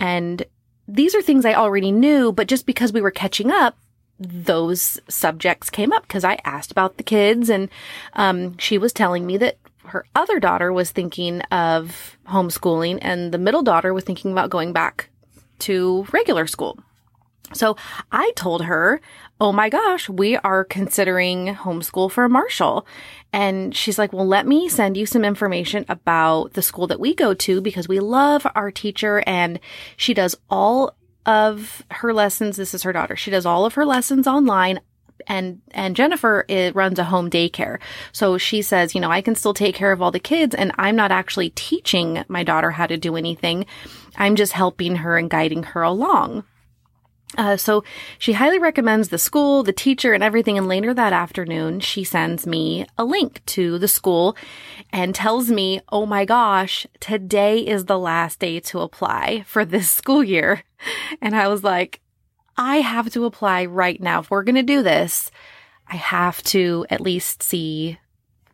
And 0.00 0.44
these 0.88 1.14
are 1.14 1.22
things 1.22 1.44
I 1.44 1.54
already 1.54 1.92
knew, 1.92 2.32
but 2.32 2.48
just 2.48 2.66
because 2.66 2.92
we 2.92 3.00
were 3.00 3.12
catching 3.12 3.52
up, 3.52 3.76
those 4.18 5.00
subjects 5.08 5.70
came 5.70 5.92
up 5.92 6.02
because 6.02 6.24
I 6.24 6.38
asked 6.44 6.70
about 6.70 6.96
the 6.96 7.02
kids 7.02 7.50
and 7.50 7.68
um, 8.14 8.56
she 8.58 8.78
was 8.78 8.92
telling 8.92 9.26
me 9.26 9.36
that 9.38 9.58
her 9.86 10.04
other 10.14 10.38
daughter 10.38 10.72
was 10.72 10.90
thinking 10.90 11.40
of 11.50 12.16
homeschooling 12.28 12.98
and 13.02 13.32
the 13.32 13.38
middle 13.38 13.62
daughter 13.62 13.92
was 13.92 14.04
thinking 14.04 14.32
about 14.32 14.50
going 14.50 14.72
back 14.72 15.10
to 15.60 16.06
regular 16.12 16.46
school. 16.46 16.78
So 17.54 17.76
I 18.10 18.32
told 18.36 18.64
her, 18.64 19.00
Oh 19.40 19.52
my 19.52 19.68
gosh, 19.68 20.08
we 20.08 20.36
are 20.36 20.64
considering 20.64 21.54
homeschool 21.54 22.10
for 22.10 22.28
Marshall. 22.28 22.86
And 23.32 23.74
she's 23.74 23.98
like, 23.98 24.12
well, 24.12 24.26
let 24.26 24.46
me 24.46 24.68
send 24.68 24.96
you 24.96 25.04
some 25.04 25.24
information 25.24 25.84
about 25.88 26.52
the 26.52 26.62
school 26.62 26.86
that 26.86 27.00
we 27.00 27.12
go 27.12 27.34
to 27.34 27.60
because 27.60 27.88
we 27.88 27.98
love 27.98 28.46
our 28.54 28.70
teacher 28.70 29.24
and 29.26 29.58
she 29.96 30.14
does 30.14 30.36
all 30.48 30.94
of 31.26 31.82
her 31.90 32.12
lessons. 32.12 32.56
This 32.56 32.74
is 32.74 32.82
her 32.82 32.92
daughter. 32.92 33.16
She 33.16 33.30
does 33.30 33.46
all 33.46 33.64
of 33.64 33.74
her 33.74 33.84
lessons 33.84 34.26
online 34.26 34.80
and 35.28 35.60
and 35.70 35.94
Jennifer 35.94 36.44
it 36.48 36.74
runs 36.74 36.98
a 36.98 37.04
home 37.04 37.30
daycare. 37.30 37.78
So 38.12 38.38
she 38.38 38.62
says, 38.62 38.94
you 38.94 39.00
know, 39.00 39.10
I 39.10 39.20
can 39.20 39.34
still 39.34 39.54
take 39.54 39.74
care 39.74 39.92
of 39.92 40.02
all 40.02 40.10
the 40.10 40.20
kids 40.20 40.54
and 40.54 40.72
I'm 40.78 40.96
not 40.96 41.12
actually 41.12 41.50
teaching 41.50 42.24
my 42.28 42.42
daughter 42.42 42.70
how 42.70 42.86
to 42.86 42.96
do 42.96 43.16
anything. 43.16 43.66
I'm 44.16 44.36
just 44.36 44.52
helping 44.52 44.96
her 44.96 45.16
and 45.16 45.30
guiding 45.30 45.62
her 45.62 45.82
along. 45.82 46.44
Uh, 47.38 47.56
so 47.56 47.82
she 48.18 48.34
highly 48.34 48.58
recommends 48.58 49.08
the 49.08 49.18
school, 49.18 49.62
the 49.62 49.72
teacher, 49.72 50.12
and 50.12 50.22
everything. 50.22 50.58
And 50.58 50.68
later 50.68 50.92
that 50.92 51.12
afternoon, 51.12 51.80
she 51.80 52.04
sends 52.04 52.46
me 52.46 52.86
a 52.98 53.04
link 53.04 53.44
to 53.46 53.78
the 53.78 53.88
school 53.88 54.36
and 54.92 55.14
tells 55.14 55.50
me, 55.50 55.80
Oh 55.90 56.06
my 56.06 56.24
gosh, 56.24 56.86
today 57.00 57.60
is 57.60 57.86
the 57.86 57.98
last 57.98 58.38
day 58.38 58.60
to 58.60 58.80
apply 58.80 59.44
for 59.46 59.64
this 59.64 59.90
school 60.00 60.22
year. 60.22 60.62
And 61.20 61.34
I 61.34 61.48
was 61.48 61.64
like, 61.64 62.00
I 62.56 62.76
have 62.76 63.10
to 63.12 63.24
apply 63.24 63.64
right 63.64 64.00
now. 64.00 64.20
If 64.20 64.30
we're 64.30 64.42
going 64.42 64.56
to 64.56 64.62
do 64.62 64.82
this, 64.82 65.30
I 65.88 65.96
have 65.96 66.42
to 66.44 66.86
at 66.90 67.00
least 67.00 67.42
see 67.42 67.98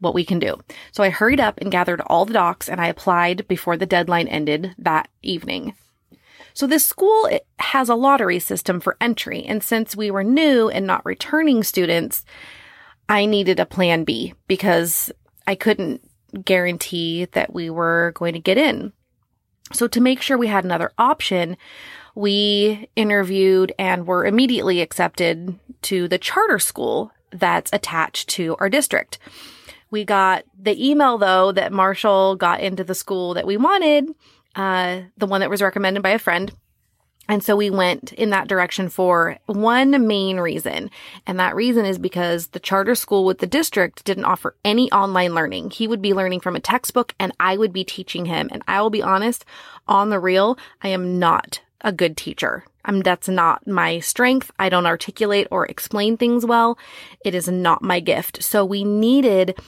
what 0.00 0.14
we 0.14 0.24
can 0.24 0.38
do. 0.38 0.56
So 0.92 1.02
I 1.02 1.10
hurried 1.10 1.40
up 1.40 1.58
and 1.58 1.72
gathered 1.72 2.00
all 2.02 2.24
the 2.24 2.32
docs 2.34 2.68
and 2.68 2.80
I 2.80 2.86
applied 2.86 3.48
before 3.48 3.76
the 3.76 3.86
deadline 3.86 4.28
ended 4.28 4.74
that 4.78 5.08
evening. 5.22 5.74
So 6.58 6.66
this 6.66 6.84
school 6.84 7.30
has 7.60 7.88
a 7.88 7.94
lottery 7.94 8.40
system 8.40 8.80
for 8.80 8.96
entry. 9.00 9.44
And 9.44 9.62
since 9.62 9.94
we 9.94 10.10
were 10.10 10.24
new 10.24 10.68
and 10.68 10.88
not 10.88 11.06
returning 11.06 11.62
students, 11.62 12.24
I 13.08 13.26
needed 13.26 13.60
a 13.60 13.64
plan 13.64 14.02
B 14.02 14.34
because 14.48 15.12
I 15.46 15.54
couldn't 15.54 16.02
guarantee 16.44 17.26
that 17.26 17.54
we 17.54 17.70
were 17.70 18.10
going 18.16 18.32
to 18.32 18.40
get 18.40 18.58
in. 18.58 18.92
So 19.72 19.86
to 19.86 20.00
make 20.00 20.20
sure 20.20 20.36
we 20.36 20.48
had 20.48 20.64
another 20.64 20.90
option, 20.98 21.56
we 22.16 22.88
interviewed 22.96 23.72
and 23.78 24.04
were 24.04 24.26
immediately 24.26 24.80
accepted 24.80 25.56
to 25.82 26.08
the 26.08 26.18
charter 26.18 26.58
school 26.58 27.12
that's 27.30 27.72
attached 27.72 28.30
to 28.30 28.56
our 28.58 28.68
district. 28.68 29.20
We 29.92 30.04
got 30.04 30.42
the 30.60 30.74
email 30.84 31.18
though 31.18 31.52
that 31.52 31.72
Marshall 31.72 32.34
got 32.34 32.58
into 32.58 32.82
the 32.82 32.96
school 32.96 33.34
that 33.34 33.46
we 33.46 33.56
wanted 33.56 34.12
uh, 34.58 35.02
the 35.16 35.26
one 35.26 35.40
that 35.40 35.48
was 35.48 35.62
recommended 35.62 36.02
by 36.02 36.10
a 36.10 36.18
friend. 36.18 36.52
And 37.30 37.44
so 37.44 37.54
we 37.56 37.68
went 37.68 38.12
in 38.14 38.30
that 38.30 38.48
direction 38.48 38.88
for 38.88 39.36
one 39.46 40.06
main 40.06 40.40
reason. 40.40 40.90
And 41.26 41.38
that 41.38 41.54
reason 41.54 41.84
is 41.84 41.98
because 41.98 42.48
the 42.48 42.60
charter 42.60 42.94
school 42.94 43.24
with 43.26 43.38
the 43.38 43.46
district 43.46 44.04
didn't 44.04 44.24
offer 44.24 44.56
any 44.64 44.90
online 44.92 45.34
learning. 45.34 45.70
He 45.70 45.86
would 45.86 46.00
be 46.00 46.14
learning 46.14 46.40
from 46.40 46.56
a 46.56 46.60
textbook 46.60 47.14
and 47.20 47.32
I 47.38 47.58
would 47.58 47.72
be 47.72 47.84
teaching 47.84 48.24
him. 48.24 48.48
And 48.50 48.62
I 48.66 48.80
will 48.80 48.90
be 48.90 49.02
honest, 49.02 49.44
on 49.86 50.08
the 50.08 50.18
real, 50.18 50.58
I 50.82 50.88
am 50.88 51.18
not 51.18 51.60
a 51.82 51.92
good 51.92 52.16
teacher. 52.16 52.64
I'm, 52.84 53.02
that's 53.02 53.28
not 53.28 53.66
my 53.66 54.00
strength. 54.00 54.50
I 54.58 54.70
don't 54.70 54.86
articulate 54.86 55.48
or 55.50 55.66
explain 55.66 56.16
things 56.16 56.46
well. 56.46 56.78
It 57.24 57.34
is 57.34 57.46
not 57.46 57.82
my 57.82 58.00
gift. 58.00 58.42
So 58.42 58.64
we 58.64 58.84
needed 58.84 59.58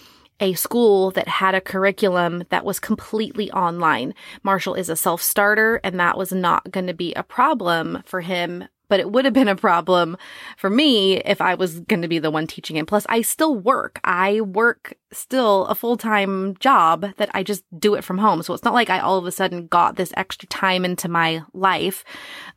a 0.40 0.54
school 0.54 1.10
that 1.12 1.28
had 1.28 1.54
a 1.54 1.60
curriculum 1.60 2.44
that 2.48 2.64
was 2.64 2.80
completely 2.80 3.50
online. 3.52 4.14
Marshall 4.42 4.74
is 4.74 4.88
a 4.88 4.96
self 4.96 5.22
starter 5.22 5.80
and 5.84 6.00
that 6.00 6.18
was 6.18 6.32
not 6.32 6.70
going 6.70 6.86
to 6.86 6.94
be 6.94 7.12
a 7.14 7.22
problem 7.22 8.02
for 8.04 8.22
him. 8.22 8.64
But 8.88 8.98
it 8.98 9.12
would 9.12 9.24
have 9.24 9.34
been 9.34 9.46
a 9.46 9.54
problem 9.54 10.16
for 10.56 10.68
me 10.68 11.18
if 11.18 11.40
I 11.40 11.54
was 11.54 11.78
going 11.78 12.02
to 12.02 12.08
be 12.08 12.18
the 12.18 12.30
one 12.30 12.48
teaching 12.48 12.76
him. 12.76 12.86
Plus, 12.86 13.06
I 13.08 13.22
still 13.22 13.54
work. 13.54 14.00
I 14.02 14.40
work 14.40 14.94
still 15.12 15.66
a 15.66 15.76
full 15.76 15.96
time 15.96 16.56
job 16.56 17.06
that 17.16 17.30
I 17.32 17.44
just 17.44 17.62
do 17.78 17.94
it 17.94 18.02
from 18.02 18.18
home. 18.18 18.42
So 18.42 18.52
it's 18.52 18.64
not 18.64 18.74
like 18.74 18.90
I 18.90 18.98
all 18.98 19.16
of 19.16 19.26
a 19.26 19.30
sudden 19.30 19.68
got 19.68 19.94
this 19.94 20.12
extra 20.16 20.48
time 20.48 20.84
into 20.84 21.08
my 21.08 21.42
life, 21.54 22.02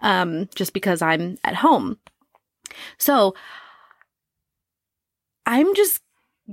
um, 0.02 0.50
just 0.56 0.74
because 0.74 1.04
I'm 1.04 1.38
at 1.44 1.54
home. 1.54 2.00
So 2.98 3.36
I'm 5.46 5.76
just 5.76 6.03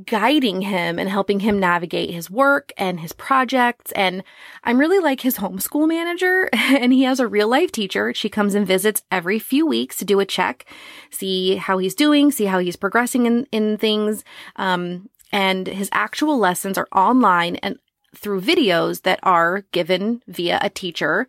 guiding 0.04 0.62
him 0.62 0.98
and 0.98 1.08
helping 1.08 1.40
him 1.40 1.58
navigate 1.58 2.10
his 2.10 2.30
work 2.30 2.72
and 2.76 3.00
his 3.00 3.12
projects. 3.12 3.90
And 3.92 4.22
I'm 4.62 4.78
really 4.78 5.00
like 5.00 5.20
his 5.20 5.38
homeschool 5.38 5.88
manager 5.88 6.48
and 6.52 6.92
he 6.92 7.02
has 7.02 7.20
a 7.20 7.26
real 7.26 7.48
life 7.48 7.72
teacher. 7.72 8.14
She 8.14 8.28
comes 8.28 8.54
and 8.54 8.66
visits 8.66 9.02
every 9.10 9.38
few 9.38 9.66
weeks 9.66 9.96
to 9.96 10.04
do 10.04 10.20
a 10.20 10.26
check, 10.26 10.64
see 11.10 11.56
how 11.56 11.78
he's 11.78 11.94
doing, 11.94 12.30
see 12.30 12.44
how 12.44 12.60
he's 12.60 12.76
progressing 12.76 13.26
in, 13.26 13.46
in 13.50 13.76
things. 13.78 14.24
Um, 14.56 15.08
and 15.32 15.66
his 15.66 15.88
actual 15.92 16.38
lessons 16.38 16.78
are 16.78 16.88
online 16.92 17.56
and 17.56 17.78
through 18.14 18.40
videos 18.40 19.02
that 19.02 19.20
are 19.22 19.62
given 19.72 20.22
via 20.26 20.58
a 20.62 20.68
teacher, 20.68 21.28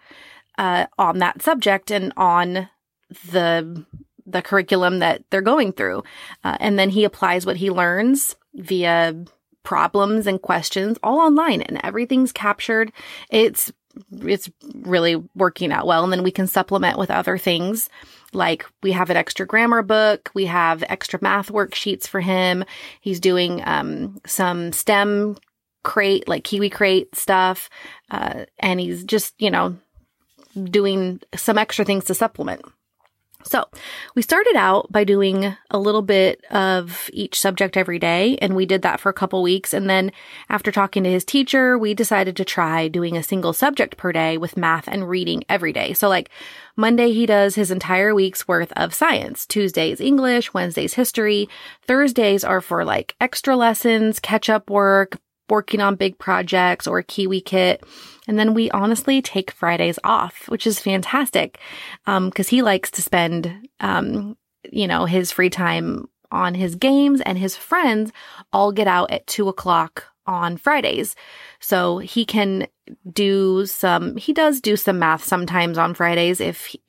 uh, 0.57 0.87
on 0.97 1.19
that 1.19 1.41
subject 1.41 1.91
and 1.91 2.11
on 2.17 2.69
the 3.31 3.85
the 4.31 4.41
curriculum 4.41 4.99
that 4.99 5.23
they're 5.29 5.41
going 5.41 5.71
through. 5.71 6.03
Uh, 6.43 6.57
and 6.59 6.77
then 6.77 6.89
he 6.89 7.03
applies 7.03 7.45
what 7.45 7.57
he 7.57 7.69
learns 7.69 8.35
via 8.55 9.25
problems 9.63 10.25
and 10.25 10.41
questions 10.41 10.97
all 11.03 11.19
online 11.19 11.61
and 11.61 11.79
everything's 11.83 12.31
captured. 12.31 12.91
It's 13.29 13.71
it's 14.11 14.49
really 14.73 15.21
working 15.35 15.71
out 15.71 15.85
well. 15.85 16.03
And 16.03 16.13
then 16.13 16.23
we 16.23 16.31
can 16.31 16.47
supplement 16.47 16.97
with 16.97 17.11
other 17.11 17.37
things. 17.37 17.89
Like 18.33 18.65
we 18.81 18.93
have 18.93 19.09
an 19.09 19.17
extra 19.17 19.45
grammar 19.45 19.81
book. 19.81 20.31
We 20.33 20.45
have 20.45 20.83
extra 20.87 21.19
math 21.21 21.49
worksheets 21.49 22.07
for 22.07 22.21
him. 22.21 22.63
He's 23.01 23.19
doing, 23.19 23.61
um, 23.65 24.19
some 24.25 24.71
STEM 24.71 25.37
crate, 25.83 26.27
like 26.27 26.43
Kiwi 26.43 26.69
crate 26.69 27.15
stuff. 27.15 27.69
Uh, 28.09 28.45
and 28.59 28.79
he's 28.79 29.03
just, 29.03 29.33
you 29.39 29.51
know, 29.51 29.75
doing 30.63 31.19
some 31.35 31.57
extra 31.57 31.85
things 31.85 32.05
to 32.05 32.13
supplement. 32.13 32.61
So 33.45 33.65
we 34.15 34.21
started 34.21 34.55
out 34.55 34.91
by 34.91 35.03
doing 35.03 35.55
a 35.69 35.79
little 35.79 36.01
bit 36.01 36.43
of 36.51 37.09
each 37.13 37.39
subject 37.39 37.77
every 37.77 37.99
day, 37.99 38.37
and 38.41 38.55
we 38.55 38.65
did 38.65 38.81
that 38.83 38.99
for 38.99 39.09
a 39.09 39.13
couple 39.13 39.41
weeks. 39.41 39.73
And 39.73 39.89
then 39.89 40.11
after 40.49 40.71
talking 40.71 41.03
to 41.03 41.09
his 41.09 41.25
teacher, 41.25 41.77
we 41.77 41.93
decided 41.93 42.35
to 42.37 42.45
try 42.45 42.87
doing 42.87 43.17
a 43.17 43.23
single 43.23 43.53
subject 43.53 43.97
per 43.97 44.11
day 44.11 44.37
with 44.37 44.57
math 44.57 44.87
and 44.87 45.09
reading 45.09 45.43
every 45.49 45.73
day. 45.73 45.93
So 45.93 46.07
like 46.09 46.29
Monday, 46.75 47.11
he 47.11 47.25
does 47.25 47.55
his 47.55 47.71
entire 47.71 48.15
week's 48.15 48.47
worth 48.47 48.71
of 48.73 48.93
science. 48.93 49.45
Tuesdays, 49.45 49.99
English. 49.99 50.53
Wednesdays, 50.53 50.93
history. 50.93 51.49
Thursdays 51.87 52.43
are 52.43 52.61
for 52.61 52.85
like 52.85 53.15
extra 53.19 53.55
lessons, 53.55 54.19
catch 54.19 54.49
up 54.49 54.69
work, 54.69 55.17
working 55.51 55.81
on 55.81 55.95
big 55.95 56.17
projects 56.17 56.87
or 56.87 56.97
a 56.97 57.03
Kiwi 57.03 57.41
Kit. 57.41 57.83
And 58.25 58.39
then 58.39 58.53
we 58.53 58.71
honestly 58.71 59.21
take 59.21 59.51
Fridays 59.51 59.99
off, 60.01 60.47
which 60.47 60.65
is 60.65 60.79
fantastic. 60.79 61.59
Um, 62.07 62.31
cause 62.31 62.47
he 62.47 62.61
likes 62.61 62.89
to 62.91 63.01
spend, 63.01 63.67
um, 63.81 64.37
you 64.71 64.87
know, 64.87 65.03
his 65.03 65.29
free 65.29 65.49
time 65.49 66.07
on 66.31 66.55
his 66.55 66.75
games 66.75 67.19
and 67.19 67.37
his 67.37 67.57
friends 67.57 68.13
all 68.53 68.71
get 68.71 68.87
out 68.87 69.11
at 69.11 69.27
two 69.27 69.49
o'clock 69.49 70.05
on 70.25 70.55
Fridays. 70.55 71.17
So 71.59 71.97
he 71.97 72.23
can 72.23 72.67
do 73.11 73.65
some, 73.65 74.15
he 74.15 74.31
does 74.31 74.61
do 74.61 74.77
some 74.77 74.99
math 74.99 75.25
sometimes 75.25 75.77
on 75.77 75.93
Fridays 75.93 76.39
if 76.39 76.67
he, 76.67 76.81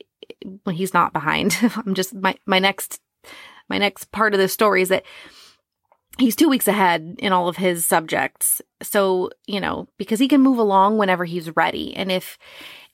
when 0.63 0.75
he's 0.75 0.93
not 0.93 1.11
behind. 1.11 1.57
I'm 1.85 1.95
just, 1.95 2.13
my, 2.13 2.35
my 2.45 2.59
next, 2.59 3.01
my 3.67 3.77
next 3.77 4.09
part 4.13 4.33
of 4.33 4.39
the 4.39 4.47
story 4.47 4.81
is 4.81 4.89
that 4.89 5.03
he's 6.17 6.35
two 6.35 6.49
weeks 6.49 6.67
ahead 6.67 7.15
in 7.19 7.33
all 7.33 7.47
of 7.47 7.57
his 7.57 7.85
subjects. 7.85 8.61
So, 8.81 9.31
you 9.47 9.59
know, 9.59 9.87
because 9.97 10.19
he 10.19 10.27
can 10.27 10.41
move 10.41 10.59
along 10.59 10.97
whenever 10.97 11.25
he's 11.25 11.55
ready. 11.55 11.95
And 11.95 12.11
if 12.11 12.37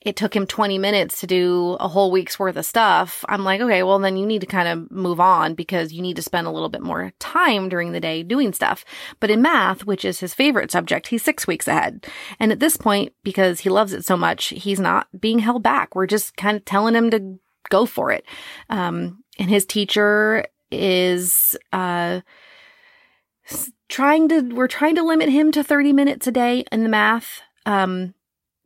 it 0.00 0.16
took 0.16 0.34
him 0.34 0.46
20 0.46 0.78
minutes 0.78 1.20
to 1.20 1.26
do 1.26 1.76
a 1.78 1.86
whole 1.86 2.10
week's 2.10 2.38
worth 2.38 2.56
of 2.56 2.64
stuff, 2.64 3.22
I'm 3.28 3.44
like, 3.44 3.60
okay, 3.60 3.82
well, 3.82 3.98
then 3.98 4.16
you 4.16 4.24
need 4.24 4.40
to 4.40 4.46
kind 4.46 4.66
of 4.66 4.90
move 4.90 5.20
on 5.20 5.54
because 5.54 5.92
you 5.92 6.00
need 6.00 6.16
to 6.16 6.22
spend 6.22 6.46
a 6.46 6.50
little 6.50 6.70
bit 6.70 6.80
more 6.80 7.12
time 7.18 7.68
during 7.68 7.92
the 7.92 8.00
day 8.00 8.22
doing 8.22 8.54
stuff. 8.54 8.84
But 9.18 9.30
in 9.30 9.42
math, 9.42 9.84
which 9.84 10.04
is 10.06 10.20
his 10.20 10.32
favorite 10.32 10.70
subject, 10.70 11.08
he's 11.08 11.22
six 11.22 11.46
weeks 11.46 11.68
ahead. 11.68 12.06
And 12.38 12.50
at 12.50 12.60
this 12.60 12.78
point, 12.78 13.12
because 13.22 13.60
he 13.60 13.68
loves 13.68 13.92
it 13.92 14.06
so 14.06 14.16
much, 14.16 14.46
he's 14.46 14.80
not 14.80 15.08
being 15.20 15.40
held 15.40 15.62
back. 15.62 15.94
We're 15.94 16.06
just 16.06 16.36
kind 16.38 16.56
of 16.56 16.64
telling 16.64 16.94
him 16.94 17.10
to 17.10 17.38
go 17.68 17.84
for 17.84 18.10
it. 18.10 18.24
Um, 18.70 19.22
and 19.38 19.50
his 19.50 19.66
teacher 19.66 20.46
is, 20.70 21.56
uh, 21.74 22.20
trying 23.88 24.28
to 24.28 24.40
we're 24.54 24.68
trying 24.68 24.94
to 24.94 25.02
limit 25.02 25.28
him 25.28 25.50
to 25.52 25.64
30 25.64 25.92
minutes 25.92 26.26
a 26.26 26.32
day 26.32 26.64
in 26.70 26.82
the 26.82 26.88
math 26.88 27.42
um 27.66 28.14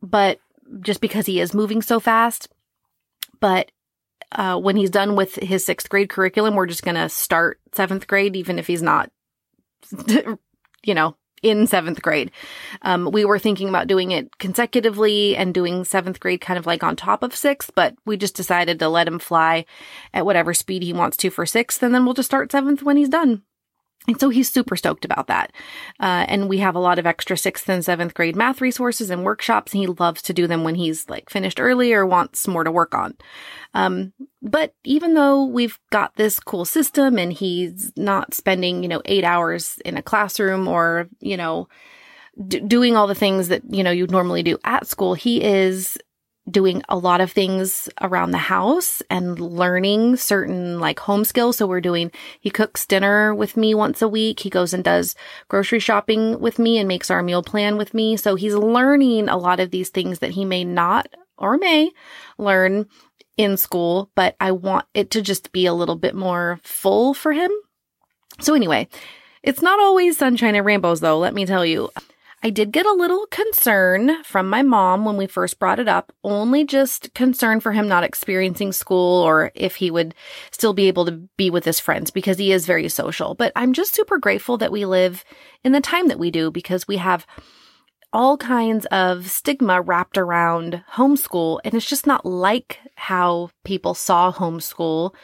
but 0.01 0.39
just 0.81 1.01
because 1.01 1.25
he 1.25 1.39
is 1.39 1.53
moving 1.53 1.81
so 1.81 1.99
fast. 1.99 2.49
But 3.39 3.71
uh, 4.31 4.57
when 4.57 4.75
he's 4.75 4.89
done 4.89 5.15
with 5.15 5.35
his 5.35 5.65
sixth 5.65 5.89
grade 5.89 6.09
curriculum 6.09 6.55
we're 6.55 6.65
just 6.65 6.83
going 6.83 6.95
to 6.95 7.09
start 7.09 7.59
seventh 7.73 8.07
grade 8.07 8.35
even 8.35 8.59
if 8.59 8.67
he's 8.67 8.81
not 8.81 9.11
you 10.07 10.93
know 10.93 11.15
in 11.43 11.67
seventh 11.67 12.01
grade. 12.01 12.31
Um, 12.81 13.11
we 13.11 13.23
were 13.23 13.37
thinking 13.37 13.69
about 13.69 13.87
doing 13.87 14.11
it 14.11 14.35
consecutively 14.39 15.37
and 15.37 15.53
doing 15.53 15.85
seventh 15.85 16.19
grade 16.19 16.41
kind 16.41 16.57
of 16.57 16.65
like 16.65 16.83
on 16.83 16.95
top 16.95 17.23
of 17.23 17.35
sixth 17.35 17.71
but 17.75 17.95
we 18.05 18.17
just 18.17 18.35
decided 18.35 18.79
to 18.79 18.89
let 18.89 19.07
him 19.07 19.19
fly 19.19 19.65
at 20.13 20.25
whatever 20.25 20.53
speed 20.53 20.81
he 20.81 20.93
wants 20.93 21.17
to 21.17 21.29
for 21.29 21.45
sixth 21.45 21.83
and 21.83 21.93
then 21.93 22.03
we'll 22.03 22.15
just 22.15 22.29
start 22.29 22.51
seventh 22.51 22.81
when 22.81 22.97
he's 22.97 23.09
done 23.09 23.43
and 24.07 24.19
so 24.19 24.29
he's 24.29 24.51
super 24.51 24.75
stoked 24.75 25.05
about 25.05 25.27
that. 25.27 25.51
Uh, 25.99 26.25
and 26.27 26.49
we 26.49 26.59
have 26.59 26.75
a 26.75 26.79
lot 26.79 26.99
of 26.99 27.05
extra 27.05 27.37
sixth 27.37 27.69
and 27.69 27.83
seventh 27.83 28.13
grade 28.13 28.35
math 28.35 28.61
resources 28.61 29.09
and 29.09 29.23
workshops, 29.23 29.73
and 29.73 29.81
he 29.81 29.87
loves 29.87 30.21
to 30.23 30.33
do 30.33 30.47
them 30.47 30.63
when 30.63 30.75
he's 30.75 31.09
like 31.09 31.29
finished 31.29 31.59
early 31.59 31.93
or 31.93 32.05
wants 32.05 32.47
more 32.47 32.63
to 32.63 32.71
work 32.71 32.93
on. 32.93 33.15
Um, 33.73 34.13
but 34.41 34.73
even 34.83 35.15
though 35.15 35.45
we've 35.45 35.79
got 35.91 36.15
this 36.15 36.39
cool 36.39 36.65
system 36.65 37.17
and 37.17 37.33
he's 37.33 37.91
not 37.97 38.33
spending, 38.33 38.83
you 38.83 38.89
know, 38.89 39.01
eight 39.05 39.23
hours 39.23 39.79
in 39.83 39.97
a 39.97 40.03
classroom 40.03 40.67
or, 40.67 41.09
you 41.19 41.35
know, 41.35 41.67
d- 42.47 42.59
doing 42.59 42.95
all 42.95 43.07
the 43.07 43.15
things 43.15 43.47
that, 43.47 43.63
you 43.69 43.83
know, 43.83 43.91
you'd 43.91 44.11
normally 44.11 44.43
do 44.43 44.57
at 44.63 44.87
school, 44.87 45.13
he 45.13 45.43
is 45.43 45.97
doing 46.49 46.83
a 46.89 46.97
lot 46.97 47.21
of 47.21 47.31
things 47.31 47.89
around 48.01 48.31
the 48.31 48.37
house 48.37 49.01
and 49.09 49.39
learning 49.39 50.15
certain 50.15 50.79
like 50.79 50.99
home 50.99 51.25
skills. 51.25 51.57
So 51.57 51.65
we're 51.65 51.81
doing, 51.81 52.11
he 52.39 52.49
cooks 52.49 52.85
dinner 52.85 53.33
with 53.33 53.57
me 53.57 53.73
once 53.73 54.01
a 54.01 54.07
week. 54.07 54.41
He 54.41 54.49
goes 54.49 54.73
and 54.73 54.83
does 54.83 55.15
grocery 55.47 55.79
shopping 55.79 56.39
with 56.39 56.59
me 56.59 56.77
and 56.77 56.87
makes 56.87 57.09
our 57.09 57.23
meal 57.23 57.41
plan 57.41 57.77
with 57.77 57.93
me. 57.93 58.15
So 58.15 58.35
he's 58.35 58.53
learning 58.53 59.27
a 59.27 59.37
lot 59.37 59.59
of 59.59 59.71
these 59.71 59.89
things 59.89 60.19
that 60.19 60.31
he 60.31 60.45
may 60.45 60.63
not 60.63 61.07
or 61.37 61.57
may 61.57 61.91
learn 62.37 62.87
in 63.37 63.57
school, 63.57 64.11
but 64.15 64.35
I 64.39 64.51
want 64.51 64.85
it 64.93 65.11
to 65.11 65.21
just 65.21 65.51
be 65.51 65.65
a 65.65 65.73
little 65.73 65.95
bit 65.95 66.15
more 66.15 66.59
full 66.63 67.13
for 67.13 67.33
him. 67.33 67.51
So 68.39 68.53
anyway, 68.53 68.87
it's 69.43 69.61
not 69.61 69.79
always 69.79 70.17
sunshine 70.17 70.55
and 70.55 70.65
rainbows 70.65 70.99
though, 70.99 71.17
let 71.17 71.33
me 71.33 71.45
tell 71.45 71.65
you. 71.65 71.89
I 72.45 72.51
did 72.51 72.71
get 72.71 72.85
a 72.85 72.93
little 72.93 73.25
concern 73.31 74.23
from 74.23 74.47
my 74.47 74.61
mom 74.61 75.03
when 75.03 75.17
we 75.17 75.25
first 75.25 75.57
brought 75.57 75.79
it 75.79 75.87
up, 75.87 76.13
only 76.23 76.63
just 76.63 77.11
concern 77.15 77.59
for 77.59 77.71
him 77.71 77.87
not 77.87 78.03
experiencing 78.03 78.71
school 78.71 79.23
or 79.23 79.51
if 79.55 79.77
he 79.77 79.89
would 79.89 80.13
still 80.51 80.71
be 80.71 80.87
able 80.87 81.05
to 81.07 81.13
be 81.37 81.49
with 81.49 81.65
his 81.65 81.79
friends 81.79 82.11
because 82.11 82.37
he 82.37 82.51
is 82.51 82.67
very 82.67 82.87
social. 82.87 83.33
But 83.33 83.51
I'm 83.55 83.73
just 83.73 83.95
super 83.95 84.19
grateful 84.19 84.59
that 84.59 84.71
we 84.71 84.85
live 84.85 85.25
in 85.63 85.71
the 85.71 85.81
time 85.81 86.07
that 86.09 86.19
we 86.19 86.29
do 86.29 86.51
because 86.51 86.87
we 86.87 86.97
have 86.97 87.25
all 88.13 88.37
kinds 88.37 88.85
of 88.91 89.27
stigma 89.27 89.81
wrapped 89.81 90.15
around 90.15 90.83
homeschool. 90.93 91.61
And 91.65 91.73
it's 91.73 91.89
just 91.89 92.05
not 92.05 92.27
like 92.27 92.77
how 92.93 93.49
people 93.63 93.95
saw 93.95 94.31
homeschool 94.31 95.15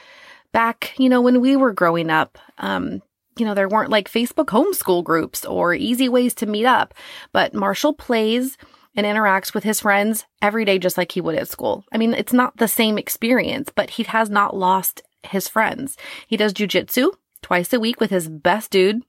back, 0.54 0.96
you 0.98 1.08
know, 1.08 1.22
when 1.22 1.40
we 1.40 1.56
were 1.56 1.72
growing 1.72 2.10
up. 2.10 2.40
Um, 2.58 3.04
you 3.38 3.46
know, 3.46 3.54
there 3.54 3.70
weren't 3.70 3.92
like 3.92 4.12
Facebook 4.12 4.48
homeschool 4.48 5.04
groups 5.04 5.46
or 5.46 5.74
easy 5.74 6.10
ways 6.10 6.34
to 6.36 6.46
meet 6.46 6.66
up, 6.66 6.94
but 7.32 7.54
Marshall 7.54 7.94
plays 7.94 8.58
and 8.96 9.06
interacts 9.06 9.54
with 9.54 9.64
his 9.64 9.80
friends 9.80 10.26
every 10.42 10.66
day 10.66 10.78
just 10.78 10.98
like 10.98 11.12
he 11.12 11.22
would 11.22 11.36
at 11.36 11.48
school. 11.48 11.86
I 11.92 11.98
mean, 11.98 12.14
it's 12.14 12.34
not 12.34 12.58
the 12.58 12.68
same 12.68 12.98
experience, 12.98 13.72
but 13.74 13.92
he 13.92 14.04
has 14.04 14.30
not 14.30 14.56
lost 14.56 15.02
his 15.24 15.48
friends. 15.48 15.98
He 16.28 16.38
does 16.38 16.54
jujitsu 16.54 17.12
twice 17.42 17.74
a 17.74 17.80
week 17.80 18.00
with 18.00 18.12
his 18.12 18.28
best 18.28 18.72
dude 18.72 19.04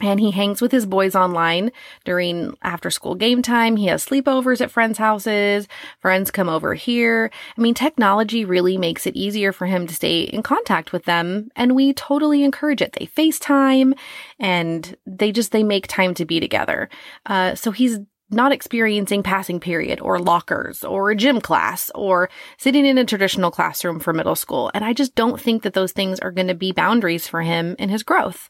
and 0.00 0.18
he 0.18 0.30
hangs 0.30 0.62
with 0.62 0.72
his 0.72 0.86
boys 0.86 1.14
online 1.14 1.70
during 2.04 2.56
after 2.62 2.90
school 2.90 3.14
game 3.14 3.42
time. 3.42 3.76
He 3.76 3.86
has 3.86 4.04
sleepovers 4.04 4.60
at 4.60 4.70
friends' 4.70 4.98
houses. 4.98 5.68
Friends 6.00 6.30
come 6.30 6.48
over 6.48 6.74
here. 6.74 7.30
I 7.56 7.60
mean, 7.60 7.74
technology 7.74 8.44
really 8.44 8.78
makes 8.78 9.06
it 9.06 9.16
easier 9.16 9.52
for 9.52 9.66
him 9.66 9.86
to 9.86 9.94
stay 9.94 10.22
in 10.22 10.42
contact 10.42 10.92
with 10.92 11.04
them. 11.04 11.50
And 11.56 11.76
we 11.76 11.92
totally 11.92 12.42
encourage 12.42 12.80
it. 12.80 12.94
They 12.98 13.06
FaceTime 13.06 13.96
and 14.38 14.96
they 15.06 15.30
just, 15.30 15.52
they 15.52 15.62
make 15.62 15.86
time 15.88 16.14
to 16.14 16.24
be 16.24 16.40
together. 16.40 16.88
Uh, 17.26 17.54
so 17.54 17.70
he's 17.70 17.98
not 18.30 18.50
experiencing 18.50 19.22
passing 19.22 19.60
period 19.60 20.00
or 20.00 20.18
lockers 20.18 20.84
or 20.84 21.10
a 21.10 21.16
gym 21.16 21.38
class 21.38 21.90
or 21.94 22.30
sitting 22.56 22.86
in 22.86 22.96
a 22.96 23.04
traditional 23.04 23.50
classroom 23.50 24.00
for 24.00 24.14
middle 24.14 24.36
school. 24.36 24.70
And 24.72 24.86
I 24.86 24.94
just 24.94 25.14
don't 25.14 25.38
think 25.38 25.64
that 25.64 25.74
those 25.74 25.92
things 25.92 26.18
are 26.20 26.32
going 26.32 26.46
to 26.46 26.54
be 26.54 26.72
boundaries 26.72 27.28
for 27.28 27.42
him 27.42 27.76
in 27.78 27.90
his 27.90 28.02
growth. 28.02 28.48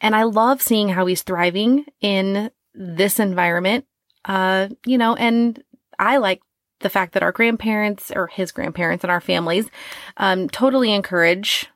And 0.00 0.14
I 0.14 0.24
love 0.24 0.62
seeing 0.62 0.88
how 0.88 1.06
he's 1.06 1.22
thriving 1.22 1.86
in 2.00 2.50
this 2.74 3.18
environment. 3.18 3.86
Uh, 4.24 4.68
you 4.84 4.98
know, 4.98 5.14
and 5.14 5.62
I 5.98 6.18
like 6.18 6.40
the 6.80 6.90
fact 6.90 7.12
that 7.12 7.22
our 7.22 7.32
grandparents 7.32 8.10
or 8.14 8.26
his 8.26 8.52
grandparents 8.52 9.04
and 9.04 9.10
our 9.10 9.20
families, 9.20 9.70
um, 10.16 10.48
totally 10.48 10.92
encourage 10.92 11.68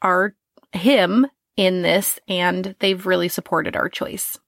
our, 0.00 0.34
him 0.72 1.26
in 1.56 1.82
this 1.82 2.18
and 2.28 2.74
they've 2.78 3.06
really 3.06 3.28
supported 3.28 3.76
our 3.76 3.88
choice. 3.88 4.38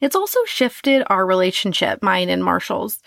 It's 0.00 0.16
also 0.16 0.40
shifted 0.44 1.02
our 1.08 1.24
relationship, 1.24 2.02
mine 2.02 2.28
and 2.28 2.44
Marshall's. 2.44 3.00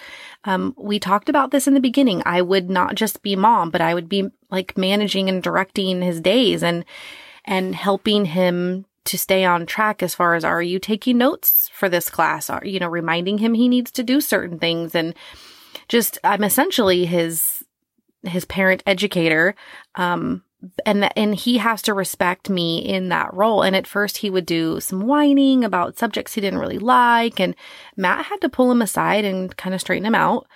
Um, 0.44 0.74
we 0.78 1.00
talked 1.00 1.30
about 1.30 1.52
this 1.52 1.68
in 1.68 1.74
the 1.74 1.80
beginning. 1.80 2.24
I 2.26 2.42
would 2.42 2.70
not 2.70 2.96
just 2.96 3.22
be 3.22 3.36
mom, 3.36 3.70
but 3.70 3.82
I 3.82 3.94
would 3.94 4.10
be 4.10 4.30
like 4.50 4.78
managing 4.78 5.30
and 5.30 5.42
directing 5.44 6.02
his 6.02 6.22
days 6.22 6.64
and, 6.64 6.86
and 7.46 7.76
helping 7.76 8.26
him 8.26 8.86
to 9.06 9.18
stay 9.18 9.46
on 9.46 9.66
track 9.66 10.02
as 10.02 10.16
far 10.16 10.34
as 10.34 10.44
are 10.44 10.62
you 10.62 10.80
taking 10.80 11.18
notes 11.18 11.70
for 11.74 11.88
this 11.88 12.10
class? 12.10 12.50
Are, 12.50 12.66
you 12.66 12.80
know, 12.80 12.90
reminding 12.90 13.38
him 13.38 13.54
he 13.54 13.70
needs 13.70 13.92
to 13.92 14.04
do 14.04 14.20
certain 14.20 14.60
things 14.60 14.96
and 14.96 15.14
just, 15.88 16.18
I'm 16.24 16.44
essentially 16.44 17.06
his, 17.06 17.64
his 18.24 18.46
parent 18.46 18.82
educator. 18.88 19.56
Um, 19.94 20.44
and 20.86 21.16
and 21.16 21.36
he 21.36 21.58
has 21.58 21.84
to 21.84 21.94
respect 21.94 22.50
me 22.50 22.80
in 22.80 23.10
that 23.10 23.32
role. 23.34 23.62
And 23.62 23.76
at 23.76 23.86
first 23.86 24.18
he 24.18 24.32
would 24.32 24.48
do 24.48 24.80
some 24.80 25.02
whining 25.02 25.64
about 25.64 26.00
subjects 26.00 26.34
he 26.34 26.42
didn't 26.42 26.60
really 26.60 26.80
like. 26.80 27.40
And 27.40 27.56
Matt 27.96 28.26
had 28.26 28.42
to 28.42 28.50
pull 28.50 28.72
him 28.72 28.82
aside 28.82 29.26
and 29.26 29.56
kind 29.58 29.76
of 29.76 29.82
straighten 29.82 30.08
him 30.08 30.16
out. 30.16 30.48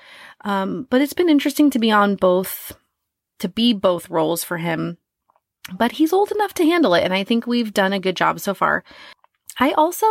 Um, 0.42 0.88
but 0.90 1.02
it's 1.02 1.14
been 1.14 1.30
interesting 1.30 1.70
to 1.70 1.80
be 1.80 1.92
on 1.92 2.16
both, 2.16 2.72
to 3.40 3.50
be 3.50 3.74
both 3.74 4.10
roles 4.10 4.44
for 4.44 4.58
him 4.58 4.98
but 5.78 5.94
he's 5.94 6.14
old 6.14 6.32
enough 6.32 6.54
to 6.56 6.66
handle 6.66 6.94
it. 6.94 7.04
And 7.04 7.14
I 7.14 7.24
think 7.24 7.46
we've 7.46 7.74
done 7.74 7.94
a 7.94 8.00
good 8.00 8.16
job 8.16 8.40
so 8.40 8.54
far. 8.54 8.84
I 9.60 9.72
also 9.72 10.06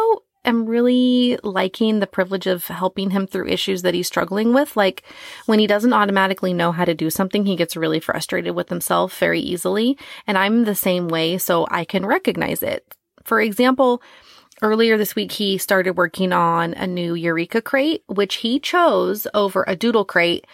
am 0.45 0.67
really 0.67 1.39
liking 1.43 1.99
the 1.99 2.07
privilege 2.07 2.47
of 2.47 2.65
helping 2.65 3.11
him 3.11 3.27
through 3.27 3.49
issues 3.49 3.83
that 3.83 3.95
he's 3.95 4.07
struggling 4.07 4.53
with. 4.53 4.77
Like 4.77 5.03
when 5.47 5.59
he 5.59 5.67
doesn't 5.67 5.93
automatically 5.93 6.55
know 6.55 6.73
how 6.73 6.85
to 6.85 6.95
do 6.95 7.11
something, 7.11 7.45
he 7.45 7.57
gets 7.57 7.77
really 7.77 8.01
frustrated 8.01 8.55
with 8.55 8.69
himself 8.69 9.19
very 9.19 9.41
easily. 9.41 9.99
And 10.27 10.39
I'm 10.39 10.65
the 10.65 10.75
same 10.75 11.09
way, 11.09 11.39
so 11.39 11.67
I 11.71 11.85
can 11.85 12.07
recognize 12.07 12.63
it. 12.63 12.95
For 13.25 13.41
example, 13.41 14.03
earlier 14.63 14.97
this 14.97 15.15
week, 15.15 15.33
he 15.33 15.59
started 15.59 15.97
working 15.97 16.33
on 16.33 16.75
a 16.75 16.87
new 16.87 17.15
Eureka 17.15 17.61
crate, 17.61 18.03
which 18.07 18.37
he 18.37 18.59
chose 18.59 19.27
over 19.35 19.65
a 19.67 19.77
doodle 19.77 20.05
crate. 20.05 20.47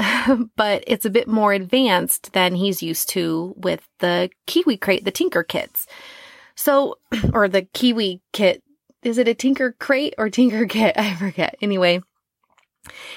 but 0.56 0.84
it's 0.86 1.04
a 1.04 1.10
bit 1.10 1.28
more 1.28 1.52
advanced 1.52 2.32
than 2.32 2.54
he's 2.54 2.82
used 2.82 3.08
to 3.10 3.54
with 3.56 3.86
the 3.98 4.30
Kiwi 4.46 4.76
crate, 4.76 5.04
the 5.04 5.10
Tinker 5.10 5.42
kits. 5.42 5.86
So, 6.54 6.98
or 7.32 7.48
the 7.48 7.62
Kiwi 7.62 8.20
kit 8.32 8.62
is 9.02 9.18
it 9.18 9.28
a 9.28 9.34
Tinker 9.34 9.72
crate 9.78 10.14
or 10.18 10.28
Tinker 10.28 10.66
kit? 10.68 10.96
I 10.96 11.14
forget. 11.14 11.56
Anyway, 11.62 12.02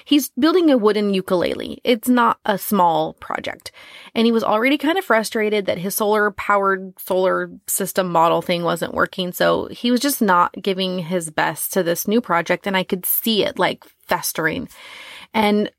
he's 0.06 0.30
building 0.30 0.70
a 0.70 0.78
wooden 0.78 1.14
ukulele. 1.14 1.80
It's 1.84 2.08
not 2.08 2.40
a 2.46 2.58
small 2.58 3.14
project. 3.14 3.72
And 4.16 4.26
he 4.26 4.32
was 4.32 4.44
already 4.44 4.78
kind 4.78 4.98
of 4.98 5.06
frustrated 5.06 5.66
that 5.66 5.78
his 5.78 5.96
solar 5.96 6.32
powered 6.32 6.98
solar 7.00 7.52
system 7.68 8.10
model 8.10 8.42
thing 8.42 8.64
wasn't 8.64 8.94
working. 8.94 9.32
So 9.32 9.68
he 9.68 9.92
was 9.92 10.00
just 10.00 10.22
not 10.22 10.54
giving 10.62 11.00
his 11.00 11.30
best 11.30 11.74
to 11.74 11.84
this 11.84 12.08
new 12.08 12.22
project. 12.22 12.68
And 12.68 12.78
I 12.78 12.84
could 12.84 13.06
see 13.06 13.44
it 13.44 13.60
like 13.60 13.84
festering. 14.08 14.70
And 15.34 15.72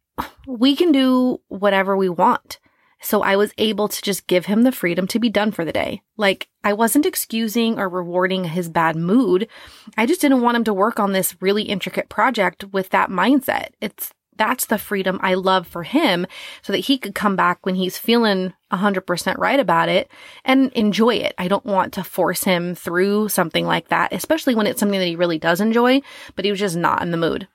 we 0.46 0.76
can 0.76 0.92
do 0.92 1.40
whatever 1.48 1.96
we 1.96 2.08
want. 2.08 2.58
So 3.00 3.22
I 3.22 3.36
was 3.36 3.52
able 3.58 3.88
to 3.88 4.02
just 4.02 4.26
give 4.26 4.46
him 4.46 4.62
the 4.62 4.72
freedom 4.72 5.06
to 5.08 5.18
be 5.18 5.28
done 5.28 5.52
for 5.52 5.64
the 5.64 5.72
day. 5.72 6.00
Like 6.16 6.48
I 6.62 6.72
wasn't 6.72 7.04
excusing 7.04 7.78
or 7.78 7.88
rewarding 7.88 8.44
his 8.44 8.70
bad 8.70 8.96
mood. 8.96 9.46
I 9.98 10.06
just 10.06 10.22
didn't 10.22 10.40
want 10.40 10.56
him 10.56 10.64
to 10.64 10.74
work 10.74 10.98
on 10.98 11.12
this 11.12 11.36
really 11.42 11.64
intricate 11.64 12.08
project 12.08 12.64
with 12.72 12.88
that 12.90 13.10
mindset. 13.10 13.72
It's 13.80 14.10
that's 14.36 14.66
the 14.66 14.78
freedom 14.78 15.20
I 15.22 15.34
love 15.34 15.66
for 15.66 15.82
him 15.82 16.26
so 16.62 16.72
that 16.72 16.80
he 16.80 16.98
could 16.98 17.14
come 17.14 17.36
back 17.36 17.64
when 17.64 17.74
he's 17.74 17.98
feeling 17.98 18.52
100% 18.72 19.38
right 19.38 19.60
about 19.60 19.88
it 19.88 20.10
and 20.44 20.72
enjoy 20.72 21.16
it. 21.16 21.34
I 21.38 21.46
don't 21.46 21.64
want 21.64 21.92
to 21.94 22.04
force 22.04 22.42
him 22.42 22.74
through 22.74 23.28
something 23.28 23.66
like 23.66 23.88
that, 23.88 24.12
especially 24.12 24.54
when 24.54 24.66
it's 24.66 24.80
something 24.80 24.98
that 24.98 25.06
he 25.06 25.14
really 25.14 25.38
does 25.38 25.60
enjoy, 25.60 26.00
but 26.34 26.44
he 26.44 26.50
was 26.50 26.58
just 26.60 26.76
not 26.76 27.02
in 27.02 27.10
the 27.10 27.16
mood. 27.16 27.46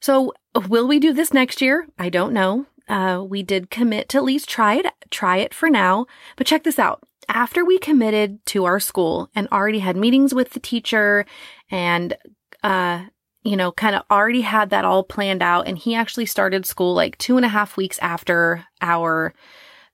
So 0.00 0.32
will 0.68 0.86
we 0.86 0.98
do 0.98 1.12
this 1.12 1.32
next 1.32 1.60
year? 1.60 1.86
I 1.98 2.08
don't 2.08 2.32
know 2.32 2.66
uh, 2.88 3.24
we 3.26 3.42
did 3.42 3.70
commit 3.70 4.08
to 4.10 4.18
at 4.18 4.24
least 4.24 4.48
try 4.48 4.74
it, 4.74 4.86
try 5.10 5.38
it 5.38 5.52
for 5.52 5.68
now. 5.68 6.06
But 6.36 6.46
check 6.46 6.64
this 6.64 6.78
out. 6.78 7.02
After 7.28 7.64
we 7.64 7.78
committed 7.78 8.44
to 8.46 8.64
our 8.64 8.78
school 8.78 9.30
and 9.34 9.48
already 9.48 9.80
had 9.80 9.96
meetings 9.96 10.32
with 10.32 10.50
the 10.50 10.60
teacher 10.60 11.26
and, 11.70 12.16
uh, 12.62 13.06
you 13.42 13.56
know, 13.56 13.72
kind 13.72 13.96
of 13.96 14.02
already 14.10 14.42
had 14.42 14.70
that 14.70 14.84
all 14.84 15.02
planned 15.02 15.42
out. 15.42 15.66
And 15.66 15.76
he 15.76 15.94
actually 15.94 16.26
started 16.26 16.66
school 16.66 16.94
like 16.94 17.18
two 17.18 17.36
and 17.36 17.44
a 17.44 17.50
half 17.50 17.76
weeks 17.76 17.98
after 17.98 18.64
our 18.80 19.34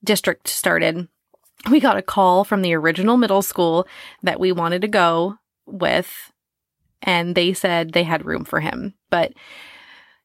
district 0.04 0.48
started. 0.48 1.08
We 1.70 1.80
got 1.80 1.96
a 1.96 2.02
call 2.02 2.44
from 2.44 2.60
the 2.60 2.74
original 2.74 3.16
middle 3.16 3.42
school 3.42 3.86
that 4.22 4.40
we 4.40 4.52
wanted 4.52 4.82
to 4.82 4.88
go 4.88 5.38
with. 5.64 6.32
And 7.00 7.34
they 7.34 7.54
said 7.54 7.92
they 7.92 8.04
had 8.04 8.26
room 8.26 8.44
for 8.44 8.60
him. 8.60 8.94
But 9.10 9.32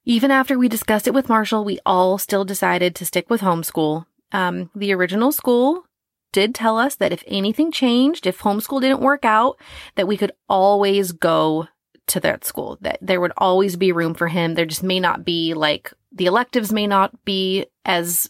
even 0.07 0.31
after 0.31 0.57
we 0.57 0.69
discussed 0.69 1.05
it 1.05 1.13
with 1.13 1.27
Marshall, 1.27 1.65
we 1.65 1.79
all 1.85 2.17
still 2.17 2.45
decided 2.45 2.95
to 2.95 3.05
stick 3.05 3.29
with 3.29 3.41
homeschool. 3.41 4.05
Um, 4.31 4.69
the 4.73 4.93
original 4.93 5.33
school 5.33 5.83
did 6.31 6.55
tell 6.55 6.77
us 6.77 6.95
that 6.95 7.11
if 7.11 7.25
anything 7.27 7.73
changed, 7.73 8.25
if 8.25 8.39
homeschool 8.39 8.79
didn't 8.79 9.01
work 9.01 9.25
out, 9.25 9.59
that 9.95 10.07
we 10.07 10.15
could 10.15 10.31
always 10.47 11.11
go 11.11 11.67
to 12.07 12.21
that 12.21 12.45
school, 12.45 12.77
that 12.79 12.99
there 13.01 13.19
would 13.19 13.33
always 13.35 13.75
be 13.75 13.91
room 13.91 14.13
for 14.13 14.29
him. 14.29 14.53
There 14.53 14.65
just 14.65 14.81
may 14.81 15.01
not 15.01 15.25
be 15.25 15.53
like 15.53 15.91
the 16.13 16.27
electives 16.27 16.71
may 16.71 16.87
not 16.87 17.25
be 17.25 17.65
as, 17.83 18.29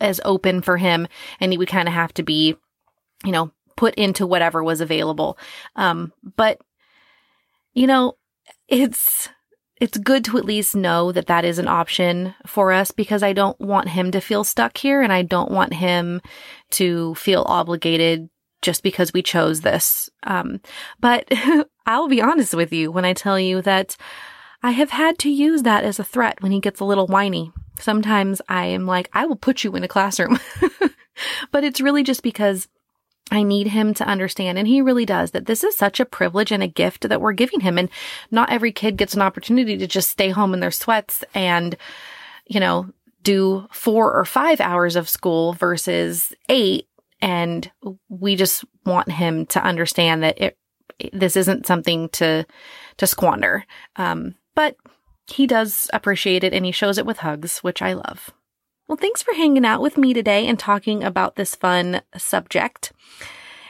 as 0.00 0.20
open 0.24 0.60
for 0.60 0.76
him. 0.76 1.06
And 1.38 1.52
he 1.52 1.58
would 1.58 1.68
kind 1.68 1.86
of 1.86 1.94
have 1.94 2.12
to 2.14 2.24
be, 2.24 2.56
you 3.24 3.30
know, 3.30 3.52
put 3.76 3.94
into 3.94 4.26
whatever 4.26 4.64
was 4.64 4.80
available. 4.80 5.38
Um, 5.76 6.12
but, 6.36 6.60
you 7.74 7.86
know, 7.86 8.16
it's, 8.66 9.28
it's 9.82 9.98
good 9.98 10.24
to 10.24 10.38
at 10.38 10.44
least 10.44 10.76
know 10.76 11.10
that 11.10 11.26
that 11.26 11.44
is 11.44 11.58
an 11.58 11.66
option 11.66 12.36
for 12.46 12.70
us 12.70 12.92
because 12.92 13.20
I 13.20 13.32
don't 13.32 13.60
want 13.60 13.88
him 13.88 14.12
to 14.12 14.20
feel 14.20 14.44
stuck 14.44 14.78
here 14.78 15.02
and 15.02 15.12
I 15.12 15.22
don't 15.22 15.50
want 15.50 15.74
him 15.74 16.20
to 16.70 17.16
feel 17.16 17.42
obligated 17.48 18.30
just 18.62 18.84
because 18.84 19.12
we 19.12 19.22
chose 19.22 19.62
this. 19.62 20.08
Um, 20.22 20.60
but 21.00 21.28
I'll 21.86 22.06
be 22.06 22.22
honest 22.22 22.54
with 22.54 22.72
you 22.72 22.92
when 22.92 23.04
I 23.04 23.12
tell 23.12 23.40
you 23.40 23.60
that 23.62 23.96
I 24.62 24.70
have 24.70 24.90
had 24.90 25.18
to 25.18 25.28
use 25.28 25.64
that 25.64 25.82
as 25.82 25.98
a 25.98 26.04
threat 26.04 26.40
when 26.40 26.52
he 26.52 26.60
gets 26.60 26.78
a 26.78 26.84
little 26.84 27.08
whiny. 27.08 27.50
Sometimes 27.80 28.40
I 28.48 28.66
am 28.66 28.86
like, 28.86 29.10
I 29.12 29.26
will 29.26 29.34
put 29.34 29.64
you 29.64 29.74
in 29.74 29.82
a 29.82 29.88
classroom. 29.88 30.38
but 31.50 31.64
it's 31.64 31.80
really 31.80 32.04
just 32.04 32.22
because 32.22 32.68
I 33.30 33.44
need 33.44 33.68
him 33.68 33.94
to 33.94 34.06
understand, 34.06 34.58
and 34.58 34.68
he 34.68 34.82
really 34.82 35.06
does, 35.06 35.30
that 35.30 35.46
this 35.46 35.64
is 35.64 35.76
such 35.76 36.00
a 36.00 36.04
privilege 36.04 36.52
and 36.52 36.62
a 36.62 36.68
gift 36.68 37.08
that 37.08 37.20
we're 37.20 37.32
giving 37.32 37.60
him. 37.60 37.78
And 37.78 37.88
not 38.30 38.50
every 38.50 38.72
kid 38.72 38.96
gets 38.96 39.14
an 39.14 39.22
opportunity 39.22 39.78
to 39.78 39.86
just 39.86 40.10
stay 40.10 40.30
home 40.30 40.52
in 40.52 40.60
their 40.60 40.70
sweats 40.70 41.24
and, 41.34 41.76
you 42.46 42.60
know, 42.60 42.90
do 43.22 43.66
four 43.70 44.12
or 44.12 44.24
five 44.24 44.60
hours 44.60 44.96
of 44.96 45.08
school 45.08 45.54
versus 45.54 46.34
eight. 46.48 46.88
And 47.20 47.70
we 48.08 48.36
just 48.36 48.64
want 48.84 49.10
him 49.10 49.46
to 49.46 49.62
understand 49.62 50.24
that 50.24 50.40
it, 50.40 50.58
this 51.12 51.36
isn't 51.36 51.66
something 51.66 52.08
to, 52.10 52.44
to 52.96 53.06
squander. 53.06 53.64
Um, 53.96 54.34
but 54.54 54.76
he 55.26 55.46
does 55.46 55.88
appreciate 55.92 56.44
it 56.44 56.52
and 56.52 56.66
he 56.66 56.72
shows 56.72 56.98
it 56.98 57.06
with 57.06 57.18
hugs, 57.18 57.58
which 57.58 57.80
I 57.80 57.92
love. 57.94 58.30
Well, 58.92 58.98
thanks 58.98 59.22
for 59.22 59.32
hanging 59.32 59.64
out 59.64 59.80
with 59.80 59.96
me 59.96 60.12
today 60.12 60.46
and 60.46 60.58
talking 60.58 61.02
about 61.02 61.36
this 61.36 61.54
fun 61.54 62.02
subject. 62.14 62.92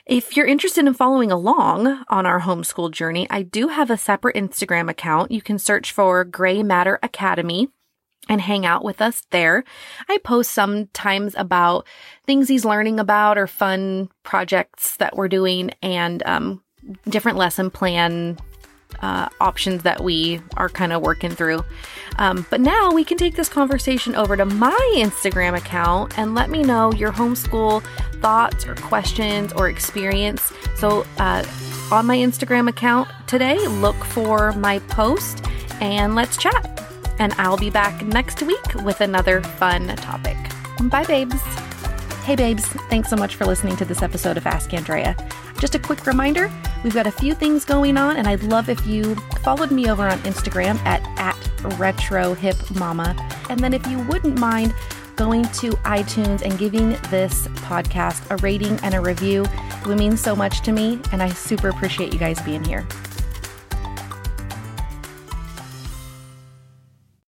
If 0.05 0.37
you're 0.37 0.49
interested 0.49 0.85
in 0.85 0.95
following 0.95 1.31
along 1.31 2.03
on 2.09 2.27
our 2.27 2.41
homeschool 2.41 2.91
journey, 2.91 3.29
I 3.31 3.43
do 3.43 3.69
have 3.69 3.89
a 3.89 3.97
separate 3.97 4.35
Instagram 4.35 4.91
account. 4.91 5.31
You 5.31 5.41
can 5.41 5.61
search 5.61 5.93
for 5.93 6.25
Gray 6.25 6.65
Matter 6.65 6.99
Academy 7.05 7.69
and 8.29 8.41
hang 8.41 8.67
out 8.67 8.83
with 8.83 9.01
us 9.01 9.23
there. 9.31 9.63
I 10.09 10.19
post 10.25 10.51
sometimes 10.51 11.37
about 11.37 11.87
things 12.27 12.49
he's 12.49 12.65
learning 12.65 12.99
about 12.99 13.39
or 13.39 13.47
fun 13.47 14.09
projects 14.25 14.97
that 14.97 15.15
we're 15.15 15.29
doing 15.29 15.71
and 15.85 16.21
um, 16.27 16.65
different 17.09 17.39
lesson 17.39 17.71
plan 17.71 18.39
uh, 19.01 19.29
options 19.41 19.85
that 19.85 20.03
we 20.03 20.41
are 20.57 20.69
kind 20.69 20.93
of 20.93 21.03
working 21.03 21.31
through. 21.31 21.65
Um, 22.19 22.47
but 22.51 22.61
now 22.61 22.93
we 22.93 23.05
can 23.05 23.19
take 23.19 23.35
this 23.37 23.49
conversation 23.49 24.15
over 24.15 24.37
to 24.37 24.45
my 24.45 24.95
Instagram 24.97 25.57
account 25.57 26.19
and 26.19 26.35
let 26.35 26.51
me 26.51 26.63
know 26.63 26.93
your 26.93 27.13
homeschool 27.13 27.83
thoughts 28.21 28.67
or 28.67 28.75
questions 28.77 29.53
or 29.53 29.69
experience. 29.69 30.53
So, 30.77 31.07
uh, 31.19 31.45
on 31.91 32.07
my 32.07 32.17
Instagram 32.17 32.69
account 32.69 33.09
today, 33.27 33.59
look 33.69 33.97
for 33.97 34.53
my 34.53 34.79
post 34.81 35.45
and 35.81 36.15
let's 36.15 36.37
chat. 36.37 36.69
And 37.19 37.35
I'll 37.35 37.59
be 37.59 37.71
back 37.71 38.03
next 38.05 38.43
week 38.43 38.75
with 38.83 39.01
another 39.01 39.43
fun 39.43 39.89
topic. 39.97 40.37
Bye, 40.85 41.05
babes. 41.05 41.41
Hey, 42.25 42.37
babes. 42.37 42.65
Thanks 42.89 43.11
so 43.11 43.17
much 43.17 43.37
for 43.37 43.45
listening 43.45 43.77
to 43.77 43.85
this 43.85 44.01
episode 44.01 44.37
of 44.37 44.47
Ask 44.47 44.73
Andrea. 44.73 45.17
Just 45.63 45.77
a 45.77 45.79
quick 45.79 46.09
reminder 46.09 46.51
we've 46.83 46.93
got 46.93 47.07
a 47.07 47.11
few 47.13 47.35
things 47.35 47.65
going 47.65 47.97
on, 47.97 48.17
and 48.17 48.27
I'd 48.27 48.43
love 48.43 48.69
if 48.69 48.85
you 48.85 49.15
followed 49.45 49.71
me 49.71 49.89
over 49.89 50.09
on 50.09 50.19
Instagram 50.23 50.77
at, 50.85 51.01
at 51.21 51.37
RetroHipMama. 51.79 53.49
And 53.49 53.61
then 53.61 53.73
if 53.73 53.87
you 53.87 54.01
wouldn't 54.09 54.41
mind 54.41 54.75
going 55.15 55.45
to 55.45 55.71
iTunes 55.85 56.43
and 56.43 56.59
giving 56.59 56.89
this 57.11 57.47
podcast 57.59 58.29
a 58.33 58.43
rating 58.43 58.77
and 58.83 58.97
a 58.97 59.01
review, 59.01 59.45
it 59.45 59.87
would 59.87 60.01
mean 60.01 60.17
so 60.17 60.35
much 60.35 60.63
to 60.63 60.73
me, 60.73 60.99
and 61.13 61.23
I 61.23 61.29
super 61.29 61.69
appreciate 61.69 62.13
you 62.13 62.19
guys 62.19 62.43
being 62.43 62.65
here. 62.65 62.85